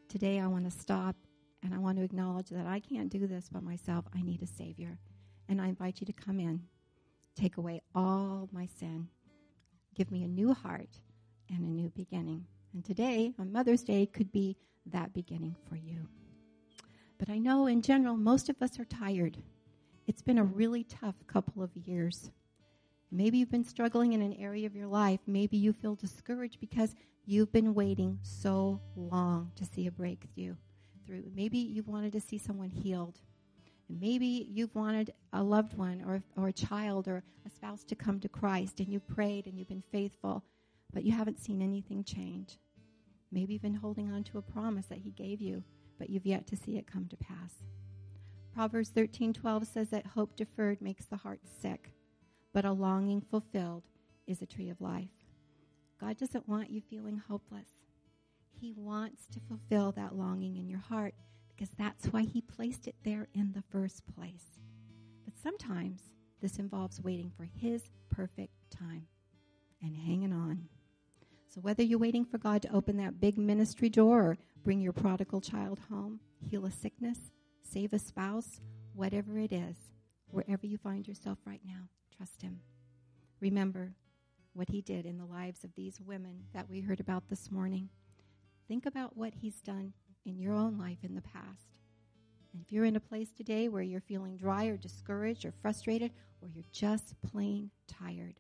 Today 0.10 0.40
I 0.40 0.48
want 0.48 0.66
to 0.66 0.80
stop 0.80 1.16
and 1.64 1.74
I 1.74 1.80
want 1.80 1.98
to 1.98 2.04
acknowledge 2.04 2.50
that 2.50 2.68
I 2.68 2.80
can't 2.80 3.10
do 3.10 3.28
this 3.28 3.50
by 3.50 3.60
myself. 3.60 4.06
I 4.16 4.22
need 4.22 4.42
a 4.42 4.48
Savior. 4.48 5.00
And 5.50 5.62
I 5.62 5.68
invite 5.68 6.00
you 6.02 6.06
to 6.08 6.14
come 6.14 6.40
in, 6.40 6.62
take 7.36 7.58
away 7.58 7.82
all 7.96 8.50
my 8.52 8.68
sin, 8.80 9.08
give 9.96 10.12
me 10.12 10.24
a 10.24 10.28
new 10.28 10.54
heart 10.54 11.00
and 11.50 11.60
a 11.60 11.70
new 11.70 11.90
beginning. 11.90 12.46
And 12.74 12.84
today, 12.84 13.34
on 13.40 13.52
Mother's 13.52 13.84
Day, 13.84 14.06
could 14.06 14.32
be 14.32 14.58
that 14.88 15.14
beginning 15.14 15.56
for 15.68 15.76
you. 15.76 16.08
But 17.18 17.30
I 17.30 17.38
know 17.38 17.68
in 17.68 17.82
general, 17.82 18.18
most 18.18 18.50
of 18.50 18.62
us 18.62 18.80
are 18.80 18.86
tired. 18.86 19.38
It's 20.06 20.22
been 20.22 20.38
a 20.38 20.44
really 20.44 20.84
tough 20.84 21.16
couple 21.28 21.64
of 21.64 21.76
years. 21.76 22.30
Maybe 23.12 23.38
you've 23.38 23.51
been 23.51 23.64
struggling 23.64 24.14
in 24.14 24.22
an 24.22 24.34
area 24.34 24.66
of 24.66 24.76
your 24.76 24.88
life. 24.88 25.22
Maybe 25.26 25.58
you 25.58 25.72
feel 25.72 25.95
discouraged 25.95 26.60
because 26.60 26.93
you've 27.26 27.51
been 27.51 27.74
waiting 27.74 28.20
so 28.22 28.82
long 28.95 29.51
to 29.55 29.66
see 29.66 29.88
a 29.88 29.91
breakthrough. 29.91 30.55
Through. 31.05 31.24
Maybe 31.34 31.58
you've 31.58 31.88
wanted 31.88 32.12
to 32.14 32.20
see 32.20 32.38
someone 32.38 32.70
healed. 32.70 33.20
And 33.88 33.99
maybe 33.99 34.47
you've 34.49 34.76
wanted 34.76 35.14
a 35.32 35.41
loved 35.41 35.78
one 35.78 36.03
or, 36.05 36.22
or 36.36 36.49
a 36.49 36.53
child 36.53 37.08
or 37.08 37.24
a 37.45 37.49
spouse 37.49 37.84
to 37.86 37.95
come 37.95 38.20
to 38.20 38.30
Christ 38.30 38.82
and 38.82 38.89
you've 38.89 39.08
prayed 39.08 39.47
and 39.47 39.58
you've 39.58 39.70
been 39.70 39.84
faithful, 39.91 40.43
but 40.93 41.03
you 41.03 41.14
haven't 41.14 41.39
seen 41.39 41.62
anything 41.62 42.03
change. 42.03 42.58
Maybe 43.32 43.53
you've 43.53 43.62
been 43.62 43.74
holding 43.74 44.12
on 44.12 44.24
to 44.26 44.38
a 44.38 44.41
promise 44.41 44.88
that 44.88 44.99
He 44.99 45.12
gave 45.12 45.41
you, 45.41 45.64
but 45.97 46.10
you've 46.10 46.26
yet 46.26 46.47
to 46.47 46.58
see 46.58 46.78
it 46.78 46.91
come 46.91 47.08
to 47.08 47.18
pass. 47.18 47.64
Proverbs 48.53 48.89
13:12 48.89 49.68
says 49.68 49.89
that 49.89 50.05
hope 50.08 50.36
deferred 50.36 50.82
makes 50.82 51.05
the 51.05 51.18
heart 51.18 51.41
sick, 51.62 51.93
but 52.58 52.66
a 52.66 52.72
longing 52.72 53.22
fulfilled 53.22 53.84
is 54.26 54.41
a 54.41 54.45
tree 54.47 54.72
of 54.72 54.82
life. 54.82 55.12
God 56.01 56.18
doesn't 56.18 56.49
want 56.49 56.72
you 56.72 56.82
feeling 56.82 57.22
hopeless. 57.30 57.70
He 58.49 58.74
wants 58.76 59.28
to 59.28 59.39
fulfill 59.41 59.91
that 59.91 60.16
longing 60.16 60.58
in 60.58 60.68
your 60.68 60.80
heart 60.80 61.14
because 61.51 61.70
that's 61.78 62.08
why 62.08 62.24
He 62.24 62.41
placed 62.41 62.88
it 62.88 62.95
there 63.03 63.28
in 63.36 63.53
the 63.53 63.62
first 63.72 64.01
place. 64.16 64.60
But 65.24 65.38
sometimes 65.38 66.01
this 66.41 66.58
involves 66.58 66.99
waiting 66.99 67.32
for 67.38 67.43
His 67.43 67.91
perfect 68.10 68.55
time 68.72 69.05
and 69.84 69.95
hanging 69.95 70.34
on. 70.34 70.68
So, 71.53 71.62
whether 71.62 71.84
you're 71.84 71.99
waiting 71.99 72.26
for 72.26 72.39
God 72.39 72.64
to 72.64 72.74
open 72.74 72.97
that 72.97 73.22
big 73.22 73.38
ministry 73.38 73.89
door 73.89 74.20
or 74.32 74.38
bring 74.64 74.82
your 74.82 74.93
prodigal 74.93 75.41
child 75.41 75.80
home, 75.91 76.22
heal 76.39 76.66
a 76.66 76.72
sickness, 76.72 77.20
save 77.62 77.93
a 77.93 77.99
spouse, 77.99 78.62
whatever 78.95 79.38
it 79.38 79.51
is, 79.51 79.76
wherever 80.32 80.66
you 80.66 80.80
find 80.80 81.08
yourself 81.08 81.38
right 81.45 81.62
now, 81.64 81.84
trust 82.18 82.41
Him. 82.41 82.59
Remember 83.39 83.93
what 84.53 84.70
He 84.70 84.82
did 84.82 85.05
in 85.05 85.18
the 85.18 85.26
lives 85.26 85.63
of 85.63 85.76
these 85.76 86.01
women 86.01 86.45
that 86.53 86.70
we 86.70 86.82
heard 86.82 86.99
about 86.99 87.30
this 87.30 87.51
morning. 87.51 87.89
Think 88.68 88.86
about 88.86 89.15
what 89.15 89.34
He's 89.36 89.61
done 89.61 89.93
in 90.26 90.39
your 90.39 90.53
own 90.53 90.78
life 90.78 90.97
in 91.03 91.15
the 91.15 91.22
past. 91.22 91.80
And 92.51 92.61
if 92.61 92.72
you're 92.72 92.86
in 92.86 92.95
a 92.95 93.01
place 93.01 93.30
today 93.32 93.70
where 93.70 93.84
you're 93.84 94.01
feeling 94.01 94.36
dry 94.36 94.65
or 94.65 94.78
discouraged 94.78 95.45
or 95.45 95.51
frustrated, 95.51 96.11
or 96.41 96.49
you're 96.49 96.63
just 96.72 97.15
plain 97.22 97.70
tired, 97.88 98.39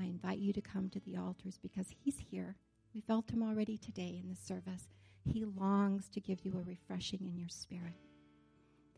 I 0.00 0.04
invite 0.04 0.38
you 0.38 0.52
to 0.54 0.60
come 0.62 0.88
to 0.90 1.00
the 1.00 1.18
altars 1.18 1.58
because 1.62 1.86
He's 2.02 2.16
here. 2.30 2.56
We 2.94 3.02
felt 3.02 3.30
Him 3.30 3.42
already 3.42 3.76
today 3.76 4.18
in 4.22 4.28
the 4.28 4.36
service. 4.36 4.88
He 5.24 5.44
longs 5.44 6.08
to 6.10 6.20
give 6.20 6.44
you 6.44 6.52
a 6.58 6.68
refreshing 6.68 7.20
in 7.26 7.36
your 7.36 7.48
spirit. 7.48 7.94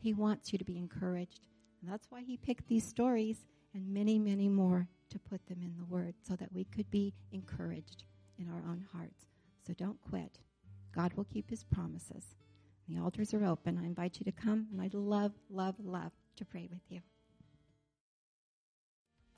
He 0.01 0.13
wants 0.13 0.53
you 0.53 0.59
to 0.59 0.65
be 0.65 0.79
encouraged. 0.79 1.41
And 1.83 1.91
that's 1.91 2.07
why 2.11 2.23
He 2.23 2.37
picked 2.37 2.69
these 2.69 2.87
stories 2.87 3.39
and 3.75 3.93
many, 3.93 4.19
many 4.19 4.49
more 4.49 4.89
to 5.11 5.19
put 5.19 5.47
them 5.47 5.61
in 5.63 5.77
the 5.77 5.85
Word 5.85 6.15
so 6.27 6.37
that 6.37 6.53
we 6.53 6.65
could 6.65 6.91
be 6.91 7.15
encouraged 7.33 8.05
in 8.39 8.49
our 8.49 8.63
own 8.69 8.87
hearts. 8.93 9.27
So 9.67 9.73
don't 9.75 10.01
quit. 10.01 10.39
God 10.95 11.13
will 11.15 11.25
keep 11.25 11.51
his 11.51 11.65
promises. 11.65 12.37
The 12.89 12.99
altars 12.99 13.35
are 13.35 13.45
open. 13.45 13.79
I 13.79 13.87
invite 13.87 14.19
you 14.21 14.25
to 14.25 14.33
come, 14.33 14.69
and 14.71 14.81
I'd 14.81 14.95
love, 14.95 15.33
love, 15.51 15.75
love 15.83 16.13
to 16.37 16.45
pray 16.45 16.69
with 16.71 16.83
you. 16.89 17.01